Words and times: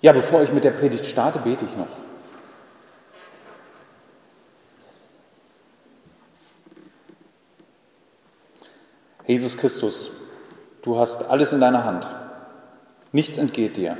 Ja, 0.00 0.12
bevor 0.12 0.42
ich 0.42 0.52
mit 0.52 0.64
der 0.64 0.70
Predigt 0.70 1.06
starte, 1.06 1.40
bete 1.40 1.64
ich 1.64 1.76
noch. 1.76 1.88
Jesus 9.26 9.58
Christus, 9.58 10.22
du 10.82 10.98
hast 10.98 11.30
alles 11.30 11.52
in 11.52 11.60
deiner 11.60 11.84
Hand. 11.84 12.08
Nichts 13.12 13.36
entgeht 13.36 13.76
dir. 13.76 13.98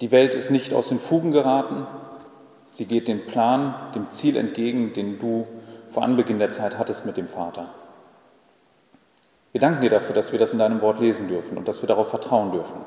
Die 0.00 0.10
Welt 0.10 0.34
ist 0.34 0.50
nicht 0.50 0.74
aus 0.74 0.88
den 0.88 0.98
Fugen 0.98 1.30
geraten. 1.30 1.86
Sie 2.70 2.86
geht 2.86 3.06
dem 3.06 3.26
Plan, 3.26 3.92
dem 3.94 4.10
Ziel 4.10 4.36
entgegen, 4.36 4.94
den 4.94 5.20
du 5.20 5.46
vor 5.90 6.02
Anbeginn 6.02 6.40
der 6.40 6.50
Zeit 6.50 6.76
hattest 6.76 7.06
mit 7.06 7.16
dem 7.16 7.28
Vater. 7.28 7.72
Wir 9.52 9.60
danken 9.60 9.82
dir 9.82 9.90
dafür, 9.90 10.14
dass 10.14 10.32
wir 10.32 10.40
das 10.40 10.52
in 10.52 10.58
deinem 10.58 10.80
Wort 10.80 10.98
lesen 10.98 11.28
dürfen 11.28 11.56
und 11.56 11.68
dass 11.68 11.82
wir 11.82 11.86
darauf 11.86 12.08
vertrauen 12.08 12.50
dürfen. 12.50 12.84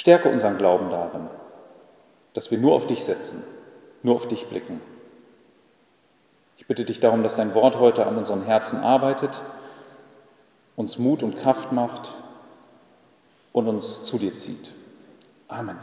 Stärke 0.00 0.30
unseren 0.30 0.56
Glauben 0.56 0.88
darin, 0.88 1.28
dass 2.32 2.50
wir 2.50 2.56
nur 2.56 2.72
auf 2.74 2.86
dich 2.86 3.04
setzen, 3.04 3.44
nur 4.02 4.14
auf 4.14 4.26
dich 4.26 4.46
blicken. 4.46 4.80
Ich 6.56 6.66
bitte 6.66 6.86
dich 6.86 7.00
darum, 7.00 7.22
dass 7.22 7.36
dein 7.36 7.54
Wort 7.54 7.78
heute 7.78 8.06
an 8.06 8.16
unseren 8.16 8.42
Herzen 8.46 8.78
arbeitet, 8.78 9.42
uns 10.74 10.96
Mut 10.96 11.22
und 11.22 11.36
Kraft 11.36 11.72
macht 11.72 12.14
und 13.52 13.68
uns 13.68 14.04
zu 14.04 14.16
dir 14.16 14.34
zieht. 14.34 14.72
Amen. 15.48 15.76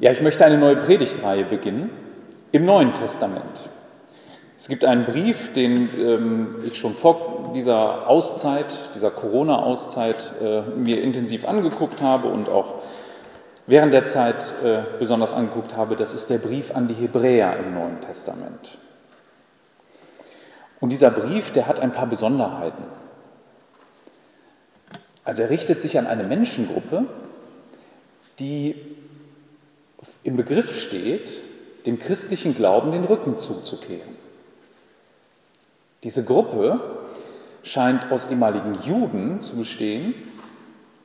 Ja, 0.00 0.10
ich 0.10 0.22
möchte 0.22 0.46
eine 0.46 0.56
neue 0.56 0.76
Predigtreihe 0.76 1.44
beginnen 1.44 1.90
im 2.50 2.64
Neuen 2.64 2.94
Testament. 2.94 3.71
Es 4.62 4.68
gibt 4.68 4.84
einen 4.84 5.06
Brief, 5.06 5.52
den 5.54 5.90
ähm, 5.98 6.54
ich 6.64 6.78
schon 6.78 6.94
vor 6.94 7.50
dieser 7.52 8.08
Auszeit, 8.08 8.66
dieser 8.94 9.10
Corona-Auszeit, 9.10 10.34
äh, 10.40 10.60
mir 10.76 11.02
intensiv 11.02 11.48
angeguckt 11.48 12.00
habe 12.00 12.28
und 12.28 12.48
auch 12.48 12.74
während 13.66 13.92
der 13.92 14.04
Zeit 14.04 14.36
äh, 14.64 14.82
besonders 15.00 15.32
angeguckt 15.32 15.76
habe. 15.76 15.96
Das 15.96 16.14
ist 16.14 16.30
der 16.30 16.38
Brief 16.38 16.76
an 16.76 16.86
die 16.86 16.94
Hebräer 16.94 17.56
im 17.56 17.74
Neuen 17.74 18.00
Testament. 18.02 18.78
Und 20.78 20.90
dieser 20.90 21.10
Brief, 21.10 21.50
der 21.50 21.66
hat 21.66 21.80
ein 21.80 21.90
paar 21.90 22.06
Besonderheiten. 22.06 22.84
Also 25.24 25.42
er 25.42 25.50
richtet 25.50 25.80
sich 25.80 25.98
an 25.98 26.06
eine 26.06 26.22
Menschengruppe, 26.22 27.06
die 28.38 28.76
im 30.22 30.36
Begriff 30.36 30.80
steht, 30.80 31.32
dem 31.84 31.98
christlichen 31.98 32.54
Glauben 32.54 32.92
den 32.92 33.02
Rücken 33.02 33.38
zuzukehren. 33.38 34.21
Diese 36.02 36.24
Gruppe 36.24 36.80
scheint 37.62 38.10
aus 38.10 38.26
ehemaligen 38.28 38.78
Juden 38.82 39.40
zu 39.40 39.56
bestehen, 39.56 40.14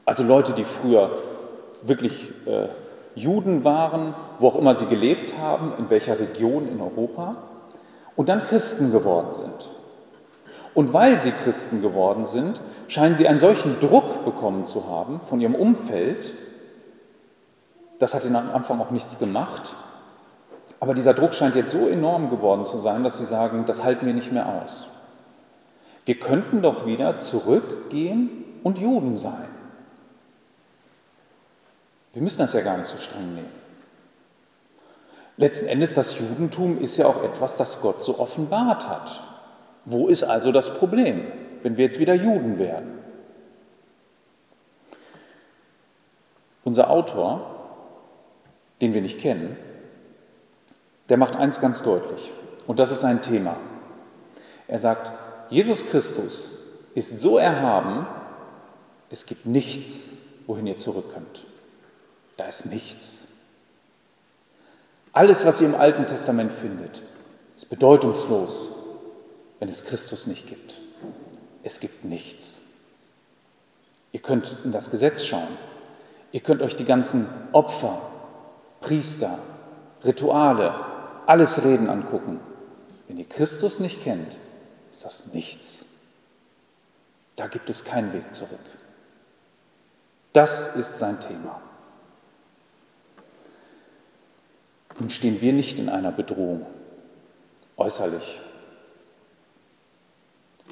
also 0.06 0.23
Leute, 0.23 0.54
die 0.54 0.64
früher 0.64 1.12
wirklich 1.84 2.31
äh, 2.45 2.67
Juden 3.14 3.64
waren, 3.64 4.16
wo 4.39 4.48
auch 4.48 4.56
immer 4.56 4.73
sie 4.73 4.86
gelebt 4.86 5.38
haben, 5.38 5.73
in 5.78 5.89
welcher 5.89 6.20
Region 6.20 6.67
in 6.67 6.81
Europa, 6.81 7.36
und 8.16 8.30
dann 8.30 8.44
Christen 8.44 8.92
geworden 8.92 9.34
sind. 9.34 9.70
Und 10.73 10.94
weil 10.94 11.20
sie 11.20 11.32
Christen 11.32 11.82
geworden 11.82 12.26
sind, 12.26 12.59
scheinen 12.88 13.16
sie 13.16 13.28
einen 13.28 13.39
solchen 13.39 13.80
Druck 13.80 14.26
bekommen 14.26 14.66
zu 14.66 14.89
haben 14.89 15.20
von 15.30 15.42
ihrem 15.42 15.56
Umfeld, 15.56 16.32
das 18.00 18.14
hat 18.14 18.26
ihnen 18.26 18.36
am 18.36 18.52
Anfang 18.52 18.80
auch 18.80 18.92
nichts 18.92 19.20
gemacht, 19.20 19.76
aber 20.80 20.94
dieser 20.94 21.14
Druck 21.14 21.33
scheint 21.33 21.56
jetzt 21.56 21.72
so 21.72 21.88
enorm 21.88 22.30
geworden 22.30 22.66
zu 22.66 22.78
sein, 22.78 23.03
dass 23.03 23.17
sie 23.17 23.25
sagen, 23.25 23.66
das 23.66 23.83
halten 23.83 24.06
wir 24.06 24.14
nicht 24.14 24.31
mehr 24.31 24.61
aus. 24.61 24.88
Wir 26.06 26.20
könnten 26.20 26.61
doch 26.61 26.86
wieder 26.86 27.17
zurückgehen 27.17 28.45
und 28.64 28.78
Juden 28.78 29.17
sein. 29.17 29.48
Wir 32.14 32.22
müssen 32.22 32.39
das 32.39 32.53
ja 32.53 32.61
gar 32.61 32.78
nicht 32.78 32.88
so 32.88 32.98
streng 32.98 33.36
nehmen. 33.36 33.52
Letzten 35.36 35.67
Endes, 35.67 35.93
das 35.93 36.17
Judentum 36.17 36.82
ist 36.82 36.98
ja 36.98 37.05
auch 37.05 37.23
etwas, 37.23 37.58
das 37.58 37.82
Gott 37.82 38.02
so 38.04 38.20
offenbart 38.20 38.88
hat. 38.88 39.21
Wo 39.86 40.08
ist 40.08 40.23
also 40.23 40.52
das 40.52 40.73
Problem, 40.73 41.26
wenn 41.61 41.77
wir 41.77 41.86
jetzt 41.86 41.99
wieder 41.99 42.15
Juden 42.15 42.58
werden? 42.58 42.98
Unser 46.64 46.89
Autor, 46.89 47.52
den 48.82 48.94
wir 48.94 49.02
nicht 49.02 49.20
kennen, 49.20 49.58
der 51.10 51.18
macht 51.18 51.36
eins 51.36 51.60
ganz 51.60 51.84
deutlich. 51.84 52.32
Und 52.66 52.80
das 52.80 52.92
ist 52.92 53.04
ein 53.04 53.22
Thema. 53.22 53.56
Er 54.68 54.80
sagt, 54.80 55.12
Jesus 55.50 55.86
Christus 55.86 56.60
ist 56.94 57.22
so 57.22 57.38
erhaben, 57.38 58.06
es 59.10 59.26
gibt 59.26 59.45
nichts, 59.45 60.12
wohin 60.48 60.68
ihr 60.68 60.78
zurück 60.78 61.14
könnt. 61.14 61.45
Da 62.36 62.45
ist 62.45 62.66
nichts. 62.66 63.28
Alles, 65.14 65.45
was 65.45 65.62
ihr 65.62 65.68
im 65.68 65.76
Alten 65.76 66.06
Testament 66.06 66.52
findet, 66.52 67.02
ist 67.56 67.70
bedeutungslos, 67.70 68.76
wenn 69.60 69.70
es 69.70 69.86
Christus 69.86 70.28
nicht 70.28 70.48
gibt. 70.48 70.80
Es 71.64 71.80
gibt 71.80 72.06
nichts. 72.06 72.66
Ihr 74.12 74.20
könnt 74.20 74.56
in 74.64 74.72
das 74.72 74.92
Gesetz 74.92 75.24
schauen. 75.24 75.48
Ihr 76.32 76.42
könnt 76.42 76.62
euch 76.62 76.76
die 76.76 76.86
ganzen 76.86 77.28
Opfer, 77.54 78.02
Priester, 78.82 79.39
Rituale, 80.04 80.74
alles 81.27 81.64
Reden 81.64 81.89
angucken. 81.89 82.39
Wenn 83.08 83.17
ihr 83.17 83.30
Christus 83.30 83.80
nicht 83.80 84.04
kennt, 84.04 84.38
ist 84.92 85.05
das 85.05 85.33
nichts. 85.33 85.86
Da 87.36 87.48
gibt 87.48 87.70
es 87.70 87.86
keinen 87.86 88.11
Weg 88.14 88.33
zurück. 88.33 88.60
Das 90.33 90.76
ist 90.76 90.98
sein 90.98 91.20
Thema. 91.20 91.61
Nun 94.99 95.10
stehen 95.10 95.42
wir 95.42 95.54
nicht 95.54 95.77
in 95.77 95.89
einer 95.89 96.11
Bedrohung, 96.11 96.65
äußerlich. 97.76 98.39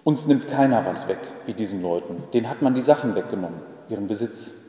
Uns 0.04 0.26
nimmt 0.28 0.50
keiner 0.50 0.86
was 0.86 1.08
weg, 1.08 1.20
wie 1.46 1.54
diesen 1.54 1.82
Leuten. 1.82 2.24
Den 2.34 2.50
hat 2.50 2.62
man 2.62 2.74
die 2.74 2.82
Sachen 2.82 3.16
weggenommen, 3.16 3.60
ihren 3.90 4.08
Besitz. 4.08 4.64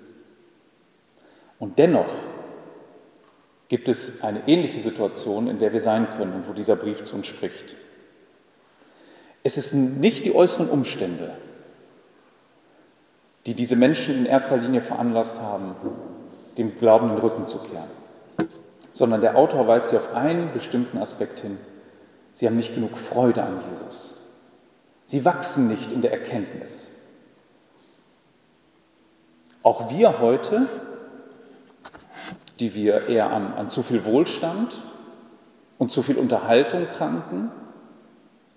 Und 1.59 1.79
dennoch 1.79 2.11
gibt 3.69 3.89
es 3.89 4.23
eine 4.23 4.47
ähnliche 4.47 4.81
Situation, 4.81 5.49
in 5.49 5.59
der 5.59 5.73
wir 5.73 5.81
sein 5.81 6.07
können 6.17 6.33
und 6.33 6.49
wo 6.49 6.53
dieser 6.53 6.77
Brief 6.77 7.03
zu 7.03 7.17
uns 7.17 7.27
spricht. 7.27 7.75
Es 9.43 9.57
ist 9.57 9.75
nicht 9.75 10.25
die 10.25 10.35
äußeren 10.35 10.69
Umstände, 10.69 11.33
die 13.47 13.55
diese 13.55 13.77
Menschen 13.77 14.19
in 14.19 14.27
erster 14.27 14.57
Linie 14.57 14.81
veranlasst 14.81 15.41
haben, 15.41 15.75
dem 16.59 16.79
Glauben 16.79 17.11
den 17.11 17.19
Rücken 17.19 17.47
zu 17.47 17.59
kehren, 17.59 17.91
sondern 18.93 19.21
der 19.21 19.37
Autor 19.37 19.67
weist 19.69 19.91
sie 19.91 19.97
auf 19.97 20.15
einen 20.15 20.53
bestimmten 20.53 20.99
Aspekt 20.99 21.41
hin. 21.41 21.59
Sie 22.35 22.47
haben 22.47 22.57
nicht 22.57 22.75
genug 22.75 22.99
Freude 22.99 23.43
an 23.43 23.61
Jesus. 23.71 24.17
Sie 25.07 25.25
wachsen 25.25 25.69
nicht 25.69 25.93
in 25.93 26.03
der 26.03 26.13
Erkenntnis. 26.13 27.03
Auch 29.63 29.91
wir 29.91 30.21
heute 30.21 30.67
die 32.61 32.75
wir 32.75 33.09
eher 33.09 33.33
an, 33.33 33.53
an 33.55 33.69
zu 33.69 33.83
viel 33.83 34.05
Wohlstand 34.05 34.81
und 35.79 35.93
zu 35.93 36.03
viel 36.03 36.17
Unterhaltung 36.17 36.87
kranken, 36.89 37.51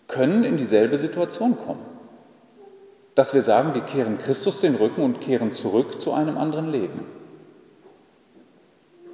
können 0.07 0.43
in 0.43 0.57
dieselbe 0.57 0.97
Situation 0.97 1.57
kommen. 1.57 1.85
Dass 3.15 3.33
wir 3.33 3.41
sagen, 3.41 3.73
wir 3.73 3.81
kehren 3.81 4.17
Christus 4.17 4.61
den 4.61 4.75
Rücken 4.75 5.03
und 5.03 5.19
kehren 5.19 5.51
zurück 5.51 5.99
zu 5.99 6.13
einem 6.13 6.37
anderen 6.37 6.71
Leben. 6.71 7.05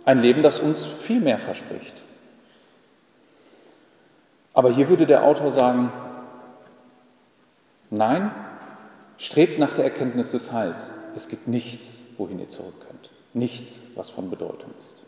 Ein 0.05 0.19
Leben, 0.19 0.43
das 0.43 0.59
uns 0.59 0.85
viel 0.85 1.19
mehr 1.19 1.39
verspricht. 1.39 2.03
Aber 4.53 4.71
hier 4.71 4.87
würde 4.87 5.07
der 5.07 5.23
Autor 5.23 5.51
sagen, 5.51 5.91
nein, 7.89 8.31
strebt 9.17 9.57
nach 9.57 9.73
der 9.73 9.85
Erkenntnis 9.85 10.31
des 10.31 10.51
Heils. 10.51 10.91
Es 11.15 11.27
gibt 11.27 11.47
nichts, 11.47 12.13
wohin 12.17 12.39
ihr 12.39 12.47
zurück 12.47 12.84
nichts, 13.35 13.91
was 13.95 14.09
von 14.09 14.29
Bedeutung 14.29 14.71
ist. 14.79 15.03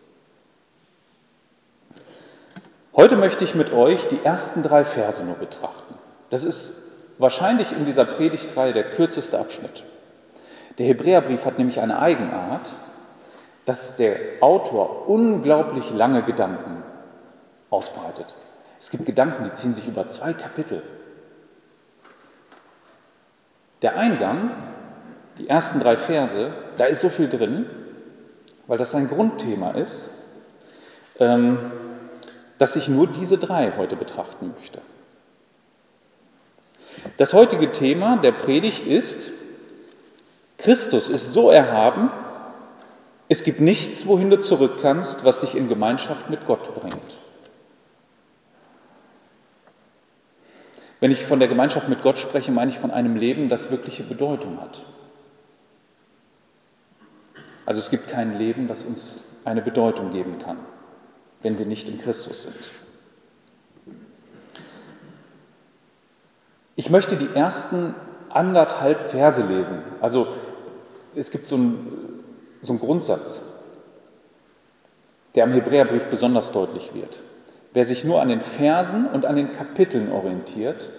Heute 2.95 3.15
möchte 3.15 3.43
ich 3.43 3.55
mit 3.55 3.71
euch 3.71 4.07
die 4.07 4.23
ersten 4.23 4.63
drei 4.63 4.83
Verse 4.83 5.23
nur 5.23 5.35
betrachten. 5.35 5.95
Das 6.29 6.43
ist 6.43 6.91
wahrscheinlich 7.19 7.71
in 7.71 7.85
dieser 7.85 8.05
Predigtreihe 8.05 8.73
der 8.73 8.89
kürzeste 8.89 9.39
Abschnitt. 9.39 9.83
Der 10.77 10.87
Hebräerbrief 10.87 11.45
hat 11.45 11.57
nämlich 11.57 11.79
eine 11.79 11.99
Eigenart, 11.99 12.71
dass 13.65 13.97
der 13.97 14.17
Autor 14.41 15.07
unglaublich 15.07 15.91
lange 15.91 16.23
Gedanken 16.23 16.83
ausbreitet. 17.69 18.35
Es 18.79 18.89
gibt 18.89 19.05
Gedanken, 19.05 19.43
die 19.43 19.53
ziehen 19.53 19.73
sich 19.73 19.87
über 19.87 20.07
zwei 20.07 20.33
Kapitel. 20.33 20.83
Der 23.81 23.95
Eingang, 23.97 24.51
die 25.37 25.49
ersten 25.49 25.79
drei 25.79 25.95
Verse, 25.97 26.51
da 26.77 26.85
ist 26.85 27.01
so 27.01 27.09
viel 27.09 27.29
drin, 27.29 27.67
weil 28.67 28.77
das 28.77 28.93
ein 28.93 29.09
Grundthema 29.09 29.71
ist, 29.71 30.11
ähm, 31.19 31.71
dass 32.57 32.75
ich 32.75 32.87
nur 32.87 33.07
diese 33.07 33.37
drei 33.37 33.73
heute 33.77 33.95
betrachten 33.95 34.53
möchte. 34.55 34.81
Das 37.17 37.33
heutige 37.33 37.71
Thema 37.71 38.17
der 38.17 38.31
Predigt 38.31 38.85
ist 38.85 39.31
Christus 40.57 41.07
ist 41.07 41.33
so 41.33 41.51
erhaben, 41.51 42.09
es 43.29 43.43
gibt 43.43 43.59
nichts, 43.59 44.07
wohin 44.07 44.29
du 44.29 44.39
zurück 44.39 44.79
kannst, 44.81 45.23
was 45.25 45.39
dich 45.39 45.55
in 45.55 45.69
Gemeinschaft 45.69 46.29
mit 46.29 46.45
Gott 46.47 46.73
bringt. 46.73 46.95
Wenn 50.99 51.11
ich 51.11 51.25
von 51.25 51.39
der 51.39 51.47
Gemeinschaft 51.47 51.89
mit 51.89 52.01
Gott 52.01 52.17
spreche, 52.17 52.51
meine 52.51 52.71
ich 52.71 52.79
von 52.79 52.89
einem 52.89 53.15
Leben, 53.15 53.49
das 53.49 53.69
wirkliche 53.69 54.03
Bedeutung 54.03 54.59
hat. 54.59 54.81
Also 57.67 57.79
es 57.79 57.89
gibt 57.89 58.07
kein 58.07 58.37
Leben, 58.37 58.69
das 58.69 58.83
uns 58.83 59.35
eine 59.43 59.61
Bedeutung 59.61 60.13
geben 60.13 60.39
kann, 60.39 60.55
wenn 61.41 61.59
wir 61.59 61.65
nicht 61.65 61.89
in 61.89 62.01
Christus 62.01 62.43
sind. 62.43 62.55
Ich 66.77 66.89
möchte 66.89 67.17
die 67.17 67.27
ersten 67.35 67.93
anderthalb 68.29 69.09
Verse 69.09 69.41
lesen. 69.41 69.83
Also 69.99 70.29
es 71.13 71.29
gibt 71.29 71.45
so 71.45 71.55
einen, 71.55 72.23
so 72.61 72.71
einen 72.71 72.79
Grundsatz, 72.79 73.51
der 75.35 75.43
am 75.43 75.51
Hebräerbrief 75.51 76.05
besonders 76.05 76.53
deutlich 76.53 76.91
wird. 76.93 77.19
Wer 77.73 77.83
sich 77.83 78.05
nur 78.05 78.21
an 78.21 78.29
den 78.29 78.39
Versen 78.39 79.07
und 79.07 79.25
an 79.25 79.35
den 79.35 79.51
Kapiteln 79.51 80.09
orientiert, 80.09 80.89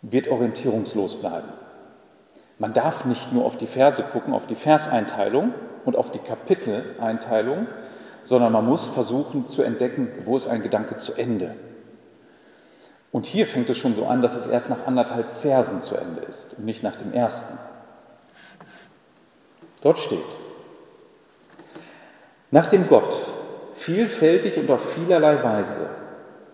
wird 0.00 0.28
orientierungslos 0.28 1.16
bleiben. 1.16 1.48
Man 2.60 2.74
darf 2.74 3.06
nicht 3.06 3.32
nur 3.32 3.46
auf 3.46 3.56
die 3.56 3.66
Verse 3.66 4.02
gucken, 4.02 4.34
auf 4.34 4.46
die 4.46 4.54
Verseinteilung 4.54 5.54
und 5.86 5.96
auf 5.96 6.10
die 6.10 6.18
Kapiteleinteilung, 6.18 7.66
sondern 8.22 8.52
man 8.52 8.66
muss 8.66 8.84
versuchen 8.84 9.48
zu 9.48 9.62
entdecken, 9.62 10.08
wo 10.26 10.36
ist 10.36 10.46
ein 10.46 10.62
Gedanke 10.62 10.98
zu 10.98 11.14
Ende. 11.14 11.56
Und 13.12 13.24
hier 13.24 13.46
fängt 13.46 13.70
es 13.70 13.78
schon 13.78 13.94
so 13.94 14.04
an, 14.04 14.20
dass 14.20 14.36
es 14.36 14.46
erst 14.46 14.68
nach 14.68 14.86
anderthalb 14.86 15.30
Versen 15.40 15.82
zu 15.82 15.96
Ende 15.96 16.20
ist 16.20 16.58
und 16.58 16.66
nicht 16.66 16.82
nach 16.82 16.96
dem 16.96 17.14
ersten. 17.14 17.58
Dort 19.80 19.98
steht, 19.98 20.18
nachdem 22.50 22.88
Gott 22.88 23.16
vielfältig 23.74 24.58
und 24.58 24.70
auf 24.70 24.92
vielerlei 24.92 25.42
Weise 25.42 25.88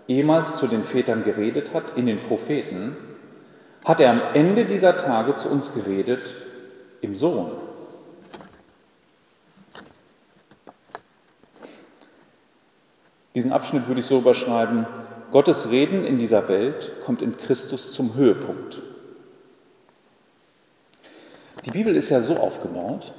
ehemals 0.06 0.59
zu 0.59 0.69
den 0.69 0.85
Vätern 0.85 1.25
geredet 1.25 1.75
hat 1.75 1.97
in 1.97 2.06
den 2.06 2.20
Propheten, 2.20 2.97
hat 3.87 4.00
er 4.00 4.11
am 4.11 4.21
Ende 4.35 4.65
dieser 4.65 4.99
Tage 4.99 5.37
zu 5.37 5.49
uns 5.49 5.73
geredet 5.73 6.35
im 7.03 7.15
Sohn. 7.17 7.53
Diesen 13.37 13.53
Abschnitt 13.53 13.87
würde 13.87 14.00
ich 14.00 14.06
so 14.06 14.19
überschreiben, 14.19 14.87
Gottes 15.31 15.71
Reden 15.71 16.05
in 16.05 16.19
dieser 16.19 16.49
Welt 16.49 16.93
kommt 17.05 17.23
in 17.23 17.37
Christus 17.37 17.93
zum 17.93 18.15
Höhepunkt. 18.15 18.83
Die 21.65 21.71
Bibel 21.71 21.94
ist 21.94 22.11
ja 22.11 22.21
so 22.21 22.38
aufgebaut, 22.38 23.12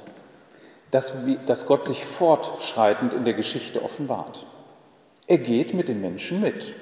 dass, 0.90 1.66
Gott 1.66 1.84
sich 1.84 2.04
fortschreitend 2.04 3.14
in 3.14 3.24
der 3.24 3.34
Geschichte 3.34 3.82
offenbart. 3.82 4.44
Er 5.26 5.38
geht 5.38 5.72
mit 5.72 5.88
den 5.88 6.02
Menschen 6.02 6.42
mit 6.42 6.74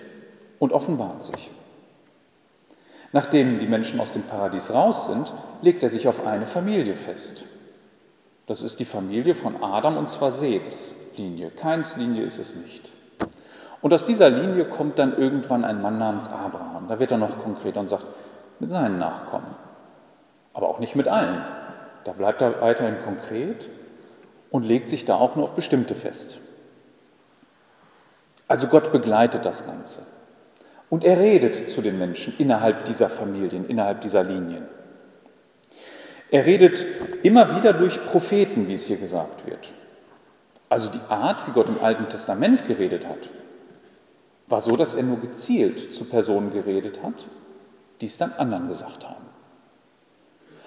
und 0.59 0.73
offenbart 0.73 1.23
sich. 1.23 1.51
Nachdem 3.17 3.59
die 3.59 3.67
Menschen 3.67 3.99
aus 3.99 4.13
dem 4.13 4.25
Paradies 4.25 4.71
raus 4.71 5.07
sind, 5.07 5.33
legt 5.63 5.83
er 5.83 5.89
sich 5.89 6.07
auf 6.07 6.27
eine 6.27 6.45
Familie 6.45 6.95
fest. 6.95 7.45
Das 8.47 8.61
ist 8.61 8.79
die 8.79 8.85
Familie 8.85 9.35
von 9.35 9.63
Adam 9.63 9.97
und 9.97 10.11
zwar 10.11 10.31
Seths 10.31 10.97
Linie. 11.17 11.49
Keins 11.49 11.97
Linie 11.97 12.25
ist 12.25 12.37
es 12.37 12.57
nicht. 12.57 12.93
Und 13.81 13.95
aus 13.95 14.05
dieser 14.05 14.29
Linie 14.29 14.67
kommt 14.67 14.99
dann 14.99 15.17
irgendwann 15.17 15.65
ein 15.65 15.81
Mann 15.81 15.97
namens 15.97 16.29
Abraham. 16.29 16.89
Da 16.89 16.99
wird 16.99 17.11
er 17.11 17.17
noch 17.17 17.39
konkreter 17.43 17.81
und 17.81 17.89
sagt, 17.89 18.05
mit 18.61 18.69
seinen 18.69 18.99
Nachkommen. 18.99 19.57
Aber 20.53 20.69
auch 20.69 20.79
nicht 20.79 20.95
mit 20.95 21.09
allen. 21.09 21.43
Da 22.05 22.13
bleibt 22.13 22.43
er 22.43 22.61
weiterhin 22.61 22.97
konkret 23.03 23.71
und 24.51 24.63
legt 24.63 24.91
sich 24.91 25.07
da 25.07 25.17
auch 25.17 25.37
nur 25.37 25.45
auf 25.45 25.55
bestimmte 25.55 25.95
fest. 25.95 26.37
Also 28.47 28.67
Gott 28.67 28.93
begleitet 28.93 29.47
das 29.47 29.65
Ganze. 29.65 30.03
Und 30.89 31.05
er 31.05 31.19
redet 31.19 31.55
zu 31.69 31.81
den 31.81 31.99
Menschen 31.99 32.35
innerhalb 32.39 32.85
dieser 32.85 33.09
Familien, 33.09 33.69
innerhalb 33.69 34.01
dieser 34.01 34.23
Linien. 34.23 34.65
Er 36.31 36.47
redet 36.47 36.85
immer 37.23 37.57
wieder 37.57 37.73
durch 37.73 38.05
Propheten, 38.07 38.69
wie 38.69 38.75
es 38.75 38.85
hier 38.85 38.97
gesagt 38.97 39.47
wird. 39.47 39.71
Also 40.69 40.89
die 40.89 41.01
Art, 41.09 41.47
wie 41.47 41.53
Gott 41.53 41.69
im 41.69 41.83
Alten 41.83 42.09
Testament 42.09 42.67
geredet 42.67 43.07
hat, 43.07 43.31
war 44.49 44.61
so, 44.61 44.77
dass 44.77 44.95
er 44.95 45.03
nur 45.03 45.21
gezielt 45.21 45.93
zu 45.93 46.05
Personen 46.05 46.53
geredet 46.53 47.01
hat, 47.03 47.27
die 48.01 48.07
es 48.07 48.19
dann 48.19 48.33
anderen 48.33 48.69
gesagt 48.69 49.05
haben. 49.09 49.25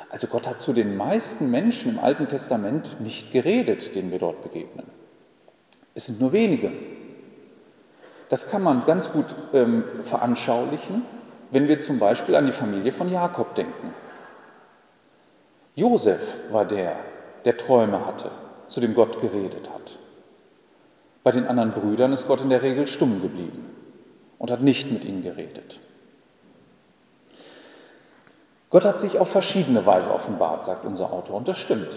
Also 0.10 0.27
Gott 0.27 0.48
hat 0.48 0.60
zu 0.60 0.74
den 0.74 0.98
meisten 0.98 1.51
Menschen 1.51 1.92
im 1.92 2.00
Alten 2.00 2.27
Testament 2.27 3.00
nicht 3.00 3.31
geredet, 3.31 3.94
denen 3.95 4.12
wir 4.12 4.19
dort 4.19 4.42
begegnen. 4.42 4.86
Es 5.94 6.06
sind 6.06 6.19
nur 6.19 6.33
wenige. 6.33 6.71
Das 8.30 8.50
kann 8.50 8.64
man 8.64 8.86
ganz 8.86 9.12
gut 9.12 9.26
ähm, 9.54 9.84
veranschaulichen, 10.04 11.04
wenn 11.52 11.68
wir 11.68 11.80
zum 11.80 12.00
Beispiel 12.00 12.36
an 12.36 12.46
die 12.46 12.52
Familie 12.52 12.92
von 12.92 13.10
Jakob 13.10 13.56
denken. 13.56 13.94
Josef 15.76 16.20
war 16.52 16.66
der, 16.66 16.96
der 17.46 17.58
Träume 17.58 18.06
hatte, 18.06 18.30
zu 18.68 18.80
dem 18.80 18.94
Gott 18.94 19.20
geredet 19.20 19.70
hat. 19.74 19.98
Bei 21.24 21.31
den 21.31 21.48
anderen 21.48 21.72
Brüdern 21.72 22.14
ist 22.14 22.28
Gott 22.28 22.42
in 22.42 22.50
der 22.50 22.62
Regel 22.62 22.86
stumm 22.86 23.22
geblieben 23.22 23.66
und 24.38 24.52
hat 24.52 24.62
nicht 24.62 24.92
mit 24.92 25.06
ihnen 25.06 25.24
geredet. 25.24 25.80
Gott 28.70 28.86
hat 28.86 29.00
sich 29.00 29.18
auf 29.18 29.30
verschiedene 29.30 29.86
Weise 29.86 30.12
offenbart, 30.12 30.64
sagt 30.64 30.86
unser 30.86 31.12
Autor, 31.12 31.38
und 31.38 31.48
das 31.48 31.58
stimmt. 31.58 31.90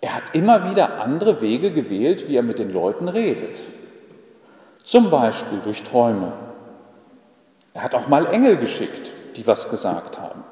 Er 0.00 0.16
hat 0.16 0.22
immer 0.32 0.68
wieder 0.68 1.00
andere 1.00 1.40
Wege 1.40 1.70
gewählt, 1.70 2.28
wie 2.28 2.36
er 2.36 2.42
mit 2.42 2.58
den 2.58 2.72
Leuten 2.72 3.08
redet. 3.08 3.60
Zum 4.84 5.10
Beispiel 5.10 5.58
durch 5.64 5.82
Träume. 5.82 6.32
Er 7.74 7.82
hat 7.82 7.94
auch 7.94 8.08
mal 8.08 8.26
Engel 8.26 8.56
geschickt, 8.56 9.12
die 9.36 9.46
was 9.46 9.70
gesagt 9.70 10.18
haben. 10.18 10.44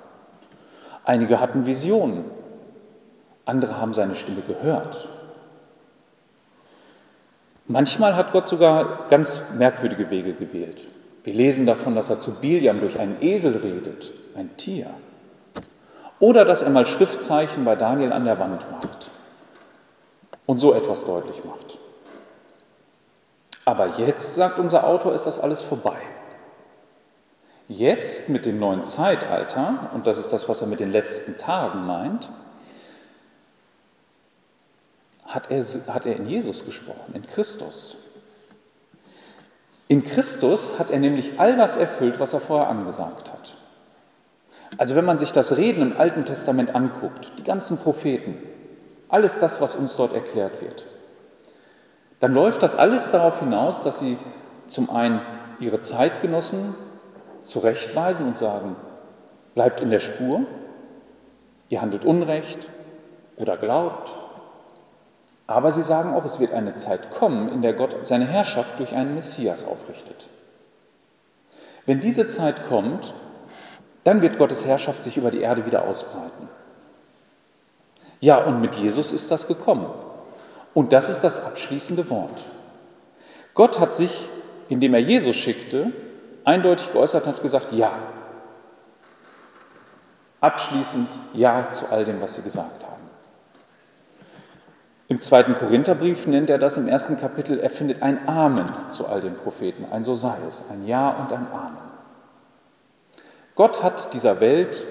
Einige 1.05 1.41
hatten 1.41 1.67
Visionen, 1.67 2.25
andere 3.44 3.79
haben 3.79 3.94
seine 3.94 4.15
Stimme 4.15 4.43
gehört. 4.43 5.09
Manchmal 7.67 8.17
hat 8.17 8.32
Gott 8.32 8.49
sogar 8.49 9.09
ganz 9.09 9.50
merkwürdige 9.56 10.11
Wege 10.11 10.33
gewählt. 10.33 10.87
Wir 11.25 11.35
lesen 11.35 11.67
davon, 11.67 11.94
dass 11.94 12.11
er 12.11 12.21
zu 12.21 12.41
Biliam 12.41 12.81
durch 12.81 12.99
einen 12.99 13.21
Esel 13.21 13.56
redet 13.59 14.12
ein 14.37 14.56
Tier. 14.56 14.91
Oder 16.19 16.44
dass 16.44 16.62
er 16.62 16.71
mal 16.71 16.87
Schriftzeichen 16.87 17.64
bei 17.64 17.76
Daniel 17.76 18.12
an 18.12 18.25
der 18.25 18.38
Wand 18.38 18.71
macht 18.71 19.09
und 20.47 20.59
so 20.59 20.75
etwas 20.75 21.05
deutlich 21.05 21.45
macht. 21.45 21.78
Aber 23.64 23.99
jetzt, 23.99 24.35
sagt 24.35 24.59
unser 24.59 24.87
Autor, 24.87 25.14
ist 25.14 25.26
das 25.26 25.38
alles 25.38 25.61
vorbei. 25.61 25.97
Jetzt 27.69 28.31
mit 28.31 28.47
dem 28.47 28.59
neuen 28.59 28.85
Zeitalter, 28.85 29.90
und 29.95 30.07
das 30.07 30.19
ist 30.19 30.33
das, 30.33 30.49
was 30.49 30.61
er 30.61 30.67
mit 30.67 30.81
den 30.81 30.90
letzten 30.90 31.38
Tagen 31.38 31.87
meint, 31.87 32.29
hat 35.25 35.50
er, 35.50 35.62
hat 35.95 36.07
er 36.07 36.17
in 36.17 36.26
Jesus 36.26 36.64
gesprochen, 36.64 37.14
in 37.14 37.25
Christus. 37.26 38.09
In 39.87 40.05
Christus 40.05 40.79
hat 40.79 40.90
er 40.90 40.99
nämlich 40.99 41.38
all 41.38 41.57
das 41.57 41.76
erfüllt, 41.76 42.19
was 42.19 42.33
er 42.33 42.40
vorher 42.40 42.69
angesagt 42.69 43.31
hat. 43.33 43.57
Also 44.79 44.95
wenn 44.95 45.05
man 45.05 45.19
sich 45.19 45.33
das 45.33 45.57
Reden 45.57 45.83
im 45.83 46.00
Alten 46.00 46.25
Testament 46.25 46.75
anguckt, 46.75 47.33
die 47.38 47.45
ganzen 47.45 47.79
Propheten, 47.79 48.37
alles 49.09 49.38
das, 49.38 49.61
was 49.61 49.75
uns 49.75 49.97
dort 49.97 50.14
erklärt 50.14 50.61
wird, 50.61 50.87
dann 52.21 52.35
läuft 52.35 52.62
das 52.62 52.77
alles 52.77 53.11
darauf 53.11 53.41
hinaus, 53.41 53.83
dass 53.83 53.99
sie 53.99 54.17
zum 54.69 54.91
einen 54.91 55.21
ihre 55.59 55.81
Zeitgenossen 55.81 56.75
zurechtweisen 57.43 58.27
und 58.27 58.39
sagen, 58.39 58.77
bleibt 59.55 59.81
in 59.81 59.91
der 59.91 60.00
Spur, 60.00 60.43
ihr 61.71 61.81
handelt 61.81 62.05
Unrecht 62.05 62.69
oder 63.37 63.57
glaubt. 63.57 64.12
Aber 65.47 65.73
sie 65.73 65.83
sagen 65.83 66.15
auch, 66.15 66.25
es 66.25 66.39
wird 66.39 66.53
eine 66.53 66.77
Zeit 66.77 67.11
kommen, 67.11 67.49
in 67.49 67.62
der 67.62 67.73
Gott 67.73 68.07
seine 68.07 68.27
Herrschaft 68.27 68.79
durch 68.79 68.95
einen 68.95 69.15
Messias 69.15 69.67
aufrichtet. 69.67 70.29
Wenn 71.87 72.00
diese 72.00 72.29
Zeit 72.29 72.69
kommt, 72.69 73.15
dann 74.05 74.23
wird 74.23 74.39
Gottes 74.39 74.65
Herrschaft 74.65 75.03
sich 75.03 75.17
über 75.17 75.31
die 75.31 75.41
Erde 75.41 75.67
wieder 75.67 75.85
ausbreiten. 75.85 76.49
Ja, 78.21 78.37
und 78.37 78.61
mit 78.61 78.75
Jesus 78.75 79.11
ist 79.11 79.31
das 79.31 79.49
gekommen. 79.49 79.87
Und 80.75 80.93
das 80.93 81.09
ist 81.09 81.23
das 81.23 81.45
abschließende 81.45 82.09
Wort. 82.11 82.45
Gott 83.55 83.81
hat 83.81 83.95
sich, 83.95 84.11
indem 84.69 84.95
er 84.95 85.00
Jesus 85.00 85.37
schickte, 85.37 85.93
eindeutig 86.45 86.93
geäußert 86.93 87.27
und 87.27 87.35
hat 87.35 87.43
gesagt, 87.43 87.73
ja. 87.73 87.93
Abschließend 90.41 91.09
ja 91.35 91.71
zu 91.73 91.87
all 91.91 92.05
dem, 92.05 92.21
was 92.21 92.37
sie 92.37 92.43
gesagt 92.43 92.85
haben. 92.85 92.91
Im 95.09 95.19
zweiten 95.19 95.59
Korintherbrief 95.59 96.29
nennt 96.29 96.49
er 96.50 96.59
das 96.59 96.77
im 96.77 96.87
ersten 96.87 97.21
Kapitel, 97.21 97.59
er 97.59 97.69
findet 97.69 98.00
ein 98.00 98.29
Amen 98.29 98.71
zu 98.91 99.09
all 99.09 99.21
den 99.21 99.35
Propheten, 99.35 99.85
ein 99.91 100.05
So 100.05 100.15
sei 100.15 100.37
es, 100.49 100.71
ein 100.71 100.87
Ja 100.87 101.11
und 101.11 101.33
ein 101.33 101.49
Amen. 101.53 101.91
Gott 103.57 103.83
hat 103.83 104.15
dieser 104.15 104.41
Welt 104.41 104.85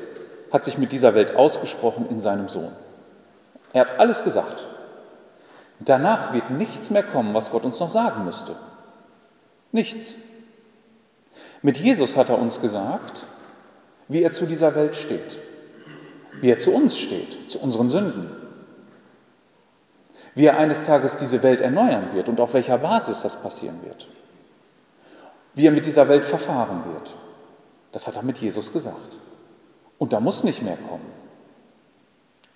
hat 0.51 0.63
sich 0.63 0.77
mit 0.77 0.91
dieser 0.91 1.13
Welt 1.15 1.35
ausgesprochen 1.35 2.07
in 2.09 2.19
seinem 2.19 2.49
Sohn. 2.49 2.71
Er 3.71 3.81
hat 3.81 3.99
alles 3.99 4.23
gesagt. 4.23 4.65
Danach 5.79 6.33
wird 6.33 6.49
nichts 6.51 6.89
mehr 6.89 7.03
kommen, 7.03 7.33
was 7.33 7.51
Gott 7.51 7.63
uns 7.63 7.79
noch 7.79 7.89
sagen 7.89 8.25
müsste. 8.25 8.55
Nichts. 9.71 10.15
Mit 11.61 11.77
Jesus 11.77 12.17
hat 12.17 12.29
er 12.29 12.39
uns 12.39 12.59
gesagt, 12.61 13.25
wie 14.07 14.23
er 14.23 14.31
zu 14.31 14.45
dieser 14.45 14.75
Welt 14.75 14.95
steht, 14.95 15.37
wie 16.41 16.49
er 16.49 16.57
zu 16.57 16.71
uns 16.71 16.97
steht, 16.97 17.49
zu 17.49 17.59
unseren 17.59 17.89
Sünden, 17.89 18.31
wie 20.35 20.45
er 20.45 20.57
eines 20.57 20.83
Tages 20.83 21.17
diese 21.17 21.43
Welt 21.43 21.61
erneuern 21.61 22.13
wird 22.13 22.29
und 22.29 22.39
auf 22.39 22.53
welcher 22.53 22.77
Basis 22.77 23.21
das 23.21 23.41
passieren 23.41 23.79
wird, 23.83 24.07
wie 25.53 25.67
er 25.67 25.71
mit 25.71 25.85
dieser 25.85 26.07
Welt 26.07 26.25
verfahren 26.25 26.83
wird. 26.93 27.13
Das 27.91 28.07
hat 28.07 28.15
er 28.15 28.23
mit 28.23 28.37
Jesus 28.37 28.71
gesagt. 28.71 29.17
Und 29.97 30.13
da 30.13 30.19
muss 30.19 30.43
nicht 30.43 30.61
mehr 30.61 30.77
kommen. 30.77 31.05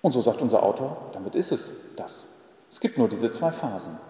Und 0.00 0.12
so 0.12 0.20
sagt 0.20 0.40
unser 0.40 0.62
Autor, 0.62 1.10
damit 1.12 1.34
ist 1.34 1.52
es 1.52 1.94
das. 1.96 2.33
Es 2.74 2.80
gibt 2.80 2.98
nur 2.98 3.08
diese 3.08 3.30
zwei 3.30 3.52
Phasen, 3.52 4.00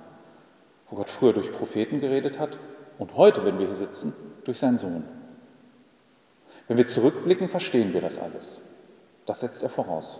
wo 0.88 0.96
Gott 0.96 1.10
früher 1.10 1.34
durch 1.34 1.52
Propheten 1.52 2.00
geredet 2.00 2.38
hat 2.38 2.56
und 2.98 3.14
heute, 3.14 3.44
wenn 3.44 3.58
wir 3.58 3.66
hier 3.66 3.74
sitzen, 3.74 4.14
durch 4.44 4.58
seinen 4.58 4.78
Sohn. 4.78 5.04
Wenn 6.66 6.78
wir 6.78 6.86
zurückblicken, 6.86 7.50
verstehen 7.50 7.92
wir 7.92 8.00
das 8.00 8.18
alles. 8.18 8.70
Das 9.26 9.40
setzt 9.40 9.62
er 9.62 9.68
voraus. 9.68 10.18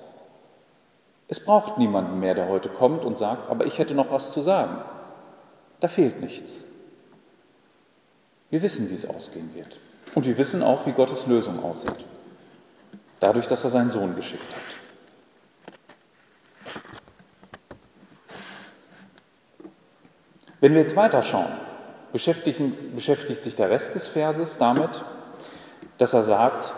Es 1.27 1.41
braucht 1.41 1.79
niemanden 1.79 2.21
mehr, 2.21 2.35
der 2.35 2.47
heute 2.47 2.69
kommt 2.69 3.07
und 3.07 3.17
sagt, 3.17 3.49
aber 3.49 3.65
ich 3.65 3.79
hätte 3.79 3.95
noch 3.95 4.11
was 4.11 4.33
zu 4.33 4.43
sagen. 4.43 4.77
Da 5.81 5.89
fehlt 5.89 6.21
nichts. 6.21 6.65
Wir 8.51 8.61
wissen, 8.61 8.91
wie 8.91 8.95
es 8.95 9.09
ausgehen 9.09 9.55
wird. 9.55 9.79
Und 10.15 10.27
wir 10.27 10.37
wissen 10.37 10.63
auch, 10.63 10.85
wie 10.85 10.93
Gottes 10.93 11.27
Lösung 11.27 11.65
aussieht. 11.65 12.05
Dadurch, 13.21 13.47
dass 13.47 13.65
er 13.65 13.71
seinen 13.71 13.91
Sohn 13.91 14.15
geschickt 14.15 14.45
hat. 14.55 14.84
Wenn 20.65 20.73
wir 20.73 20.81
jetzt 20.81 20.97
weiterschauen, 20.97 21.53
beschäftigt 22.11 23.43
sich 23.43 23.55
der 23.55 23.69
Rest 23.69 23.97
des 23.97 24.07
Verses 24.07 24.57
damit, 24.57 25.05
dass 25.99 26.15
er 26.15 26.23
sagt, 26.23 26.73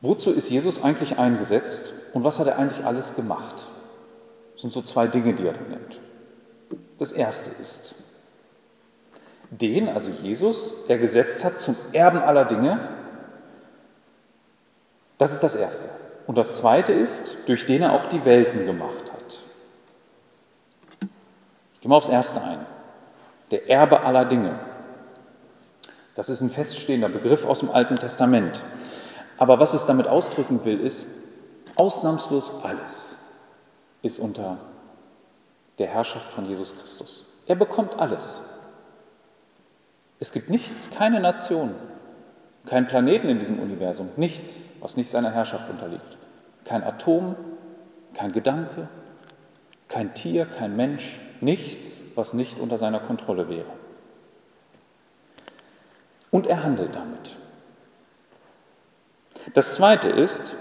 wozu 0.00 0.30
ist 0.30 0.48
Jesus 0.48 0.82
eigentlich 0.82 1.18
eingesetzt 1.18 1.92
und 2.14 2.24
was 2.24 2.38
hat 2.38 2.46
er 2.46 2.58
eigentlich 2.58 2.86
alles 2.86 3.14
gemacht? 3.14 3.66
Das 4.54 4.62
sind 4.62 4.72
so 4.72 4.80
zwei 4.80 5.06
Dinge, 5.06 5.34
die 5.34 5.46
er 5.46 5.52
nennt. 5.52 6.00
Das 6.96 7.12
erste 7.12 7.60
ist, 7.60 8.04
den, 9.50 9.90
also 9.90 10.08
Jesus, 10.08 10.86
er 10.88 10.96
gesetzt 10.96 11.44
hat 11.44 11.60
zum 11.60 11.76
Erben 11.92 12.20
aller 12.20 12.46
Dinge. 12.46 12.88
Das 15.18 15.30
ist 15.30 15.42
das 15.42 15.56
erste. 15.56 15.90
Und 16.26 16.38
das 16.38 16.56
zweite 16.56 16.92
ist, 16.92 17.36
durch 17.48 17.66
den 17.66 17.82
er 17.82 17.92
auch 17.92 18.06
die 18.06 18.24
Welten 18.24 18.64
gemacht 18.64 19.12
hat. 19.12 19.13
Ich 21.84 21.86
gehe 21.86 21.90
mal 21.90 21.98
aufs 21.98 22.08
erste 22.08 22.42
ein. 22.42 22.64
Der 23.50 23.68
Erbe 23.68 24.00
aller 24.00 24.24
Dinge. 24.24 24.58
Das 26.14 26.30
ist 26.30 26.40
ein 26.40 26.48
feststehender 26.48 27.10
Begriff 27.10 27.44
aus 27.44 27.60
dem 27.60 27.70
Alten 27.70 27.98
Testament. 27.98 28.62
Aber 29.36 29.60
was 29.60 29.74
es 29.74 29.84
damit 29.84 30.06
ausdrücken 30.06 30.64
will, 30.64 30.80
ist, 30.80 31.08
ausnahmslos 31.76 32.64
alles 32.64 33.18
ist 34.00 34.18
unter 34.18 34.56
der 35.76 35.88
Herrschaft 35.88 36.32
von 36.32 36.48
Jesus 36.48 36.74
Christus. 36.74 37.34
Er 37.46 37.56
bekommt 37.56 37.98
alles. 37.98 38.40
Es 40.20 40.32
gibt 40.32 40.48
nichts, 40.48 40.88
keine 40.88 41.20
Nation, 41.20 41.74
kein 42.64 42.88
Planeten 42.88 43.28
in 43.28 43.38
diesem 43.38 43.58
Universum, 43.58 44.08
nichts, 44.16 44.70
was 44.80 44.96
nicht 44.96 45.10
seiner 45.10 45.32
Herrschaft 45.32 45.68
unterliegt. 45.68 46.16
Kein 46.64 46.82
Atom, 46.82 47.36
kein 48.14 48.32
Gedanke, 48.32 48.88
kein 49.88 50.14
Tier, 50.14 50.46
kein 50.46 50.76
Mensch, 50.76 51.20
nichts, 51.44 52.02
was 52.14 52.32
nicht 52.32 52.58
unter 52.58 52.78
seiner 52.78 53.00
Kontrolle 53.00 53.48
wäre. 53.48 53.70
Und 56.30 56.46
er 56.46 56.62
handelt 56.62 56.96
damit. 56.96 57.36
Das 59.52 59.74
Zweite 59.74 60.08
ist, 60.08 60.54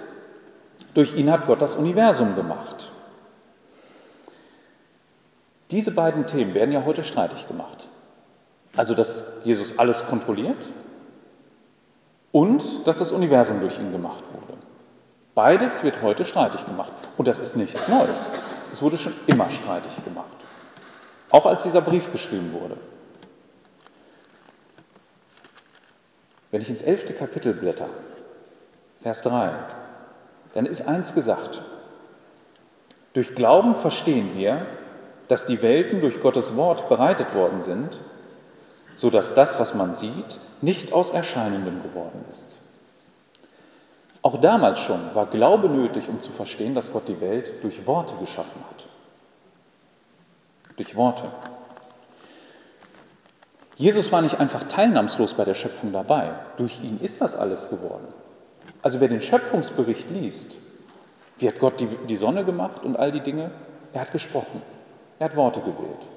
durch 0.93 1.15
ihn 1.15 1.31
hat 1.31 1.47
Gott 1.47 1.61
das 1.61 1.75
Universum 1.75 2.35
gemacht. 2.35 2.91
Diese 5.71 5.91
beiden 5.91 6.27
Themen 6.27 6.53
werden 6.53 6.71
ja 6.71 6.85
heute 6.85 7.03
streitig 7.03 7.47
gemacht. 7.47 7.89
Also, 8.75 8.93
dass 8.93 9.41
Jesus 9.43 9.79
alles 9.79 10.05
kontrolliert 10.05 10.65
und 12.31 12.85
dass 12.85 12.99
das 12.99 13.11
Universum 13.11 13.59
durch 13.59 13.79
ihn 13.79 13.91
gemacht 13.91 14.23
wurde. 14.33 14.57
Beides 15.33 15.83
wird 15.83 16.01
heute 16.03 16.25
streitig 16.25 16.65
gemacht. 16.65 16.91
Und 17.17 17.27
das 17.27 17.39
ist 17.39 17.55
nichts 17.55 17.87
Neues. 17.87 18.27
Es 18.71 18.81
wurde 18.81 18.97
schon 18.97 19.13
immer 19.25 19.49
streitig 19.49 20.03
gemacht. 20.03 20.42
Auch 21.33 21.47
als 21.47 21.63
dieser 21.63 21.81
Brief 21.81 22.11
geschrieben 22.11 22.53
wurde. 22.53 22.77
Wenn 26.51 26.61
ich 26.61 26.69
ins 26.69 26.83
elfte 26.83 27.13
Kapitel 27.13 27.55
blätter, 27.55 27.89
Vers 29.01 29.23
3, 29.23 29.49
dann 30.53 30.67
ist 30.67 30.87
eins 30.87 31.15
gesagt. 31.15 31.63
Durch 33.13 33.33
Glauben 33.33 33.73
verstehen 33.73 34.37
wir, 34.37 34.67
dass 35.27 35.47
die 35.47 35.63
Welten 35.63 36.01
durch 36.01 36.21
Gottes 36.21 36.55
Wort 36.55 36.87
bereitet 36.87 37.33
worden 37.33 37.63
sind, 37.63 37.97
so 38.95 39.09
dass 39.09 39.33
das, 39.33 39.59
was 39.59 39.73
man 39.73 39.95
sieht, 39.95 40.37
nicht 40.61 40.93
aus 40.93 41.09
Erscheinendem 41.09 41.81
geworden 41.81 42.23
ist. 42.29 42.59
Auch 44.21 44.39
damals 44.39 44.81
schon 44.81 45.15
war 45.15 45.25
Glaube 45.25 45.67
nötig, 45.67 46.09
um 46.09 46.21
zu 46.21 46.31
verstehen, 46.31 46.75
dass 46.75 46.91
Gott 46.91 47.07
die 47.07 47.19
Welt 47.21 47.63
durch 47.63 47.87
Worte 47.87 48.13
geschaffen 48.19 48.61
hat 48.69 48.92
durch 50.77 50.95
Worte. 50.95 51.23
Jesus 53.75 54.11
war 54.11 54.21
nicht 54.21 54.39
einfach 54.39 54.63
teilnahmslos 54.63 55.33
bei 55.33 55.45
der 55.45 55.55
Schöpfung 55.55 55.91
dabei. 55.91 56.33
Durch 56.57 56.79
ihn 56.81 56.99
ist 57.01 57.21
das 57.21 57.35
alles 57.35 57.69
geworden. 57.69 58.07
Also 58.81 58.99
wer 58.99 59.07
den 59.07 59.21
Schöpfungsbericht 59.21 60.09
liest, 60.11 60.57
wie 61.39 61.47
hat 61.47 61.59
Gott 61.59 61.79
die, 61.79 61.87
die 62.07 62.15
Sonne 62.15 62.45
gemacht 62.45 62.85
und 62.85 62.97
all 62.97 63.11
die 63.11 63.21
Dinge? 63.21 63.51
Er 63.91 64.01
hat 64.01 64.11
gesprochen. 64.11 64.61
Er 65.19 65.25
hat 65.25 65.35
Worte 65.35 65.59
gewählt. 65.59 66.07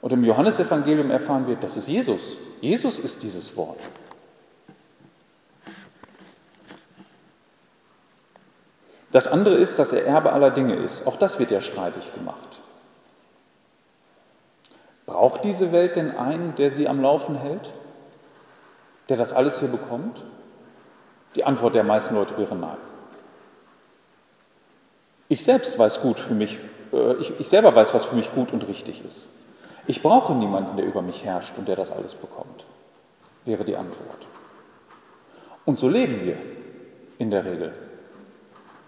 Und 0.00 0.12
im 0.12 0.24
Johannesevangelium 0.24 1.10
erfahren 1.10 1.46
wir, 1.46 1.56
das 1.56 1.76
ist 1.76 1.88
Jesus. 1.88 2.36
Jesus 2.60 2.98
ist 2.98 3.22
dieses 3.22 3.56
Wort. 3.56 3.78
Das 9.12 9.28
andere 9.28 9.54
ist, 9.54 9.78
dass 9.78 9.92
er 9.92 10.06
Erbe 10.06 10.32
aller 10.32 10.50
Dinge 10.50 10.74
ist. 10.74 11.06
Auch 11.06 11.16
das 11.16 11.38
wird 11.38 11.50
ja 11.50 11.60
streitig 11.60 12.12
gemacht. 12.14 12.61
Braucht 15.12 15.44
diese 15.44 15.72
Welt 15.72 15.96
denn 15.96 16.16
einen, 16.16 16.54
der 16.56 16.70
sie 16.70 16.88
am 16.88 17.02
Laufen 17.02 17.36
hält? 17.36 17.74
Der 19.10 19.18
das 19.18 19.34
alles 19.34 19.60
hier 19.60 19.68
bekommt? 19.68 20.24
Die 21.36 21.44
Antwort 21.44 21.74
der 21.74 21.84
meisten 21.84 22.14
Leute 22.14 22.38
wäre 22.38 22.56
nein. 22.56 22.78
Ich 25.28 25.44
selbst 25.44 25.78
weiß 25.78 26.00
gut 26.00 26.18
für 26.18 26.32
mich, 26.32 26.58
äh, 26.94 27.16
ich, 27.16 27.38
ich 27.38 27.46
selber 27.46 27.74
weiß, 27.74 27.92
was 27.92 28.04
für 28.04 28.16
mich 28.16 28.32
gut 28.34 28.54
und 28.54 28.66
richtig 28.68 29.04
ist. 29.04 29.36
Ich 29.86 30.00
brauche 30.00 30.34
niemanden, 30.34 30.78
der 30.78 30.86
über 30.86 31.02
mich 31.02 31.24
herrscht 31.24 31.58
und 31.58 31.68
der 31.68 31.76
das 31.76 31.92
alles 31.92 32.14
bekommt, 32.14 32.64
wäre 33.44 33.64
die 33.64 33.76
Antwort. 33.76 34.26
Und 35.66 35.78
so 35.78 35.88
leben 35.88 36.24
wir 36.24 36.38
in 37.18 37.30
der 37.30 37.44
Regel. 37.44 37.74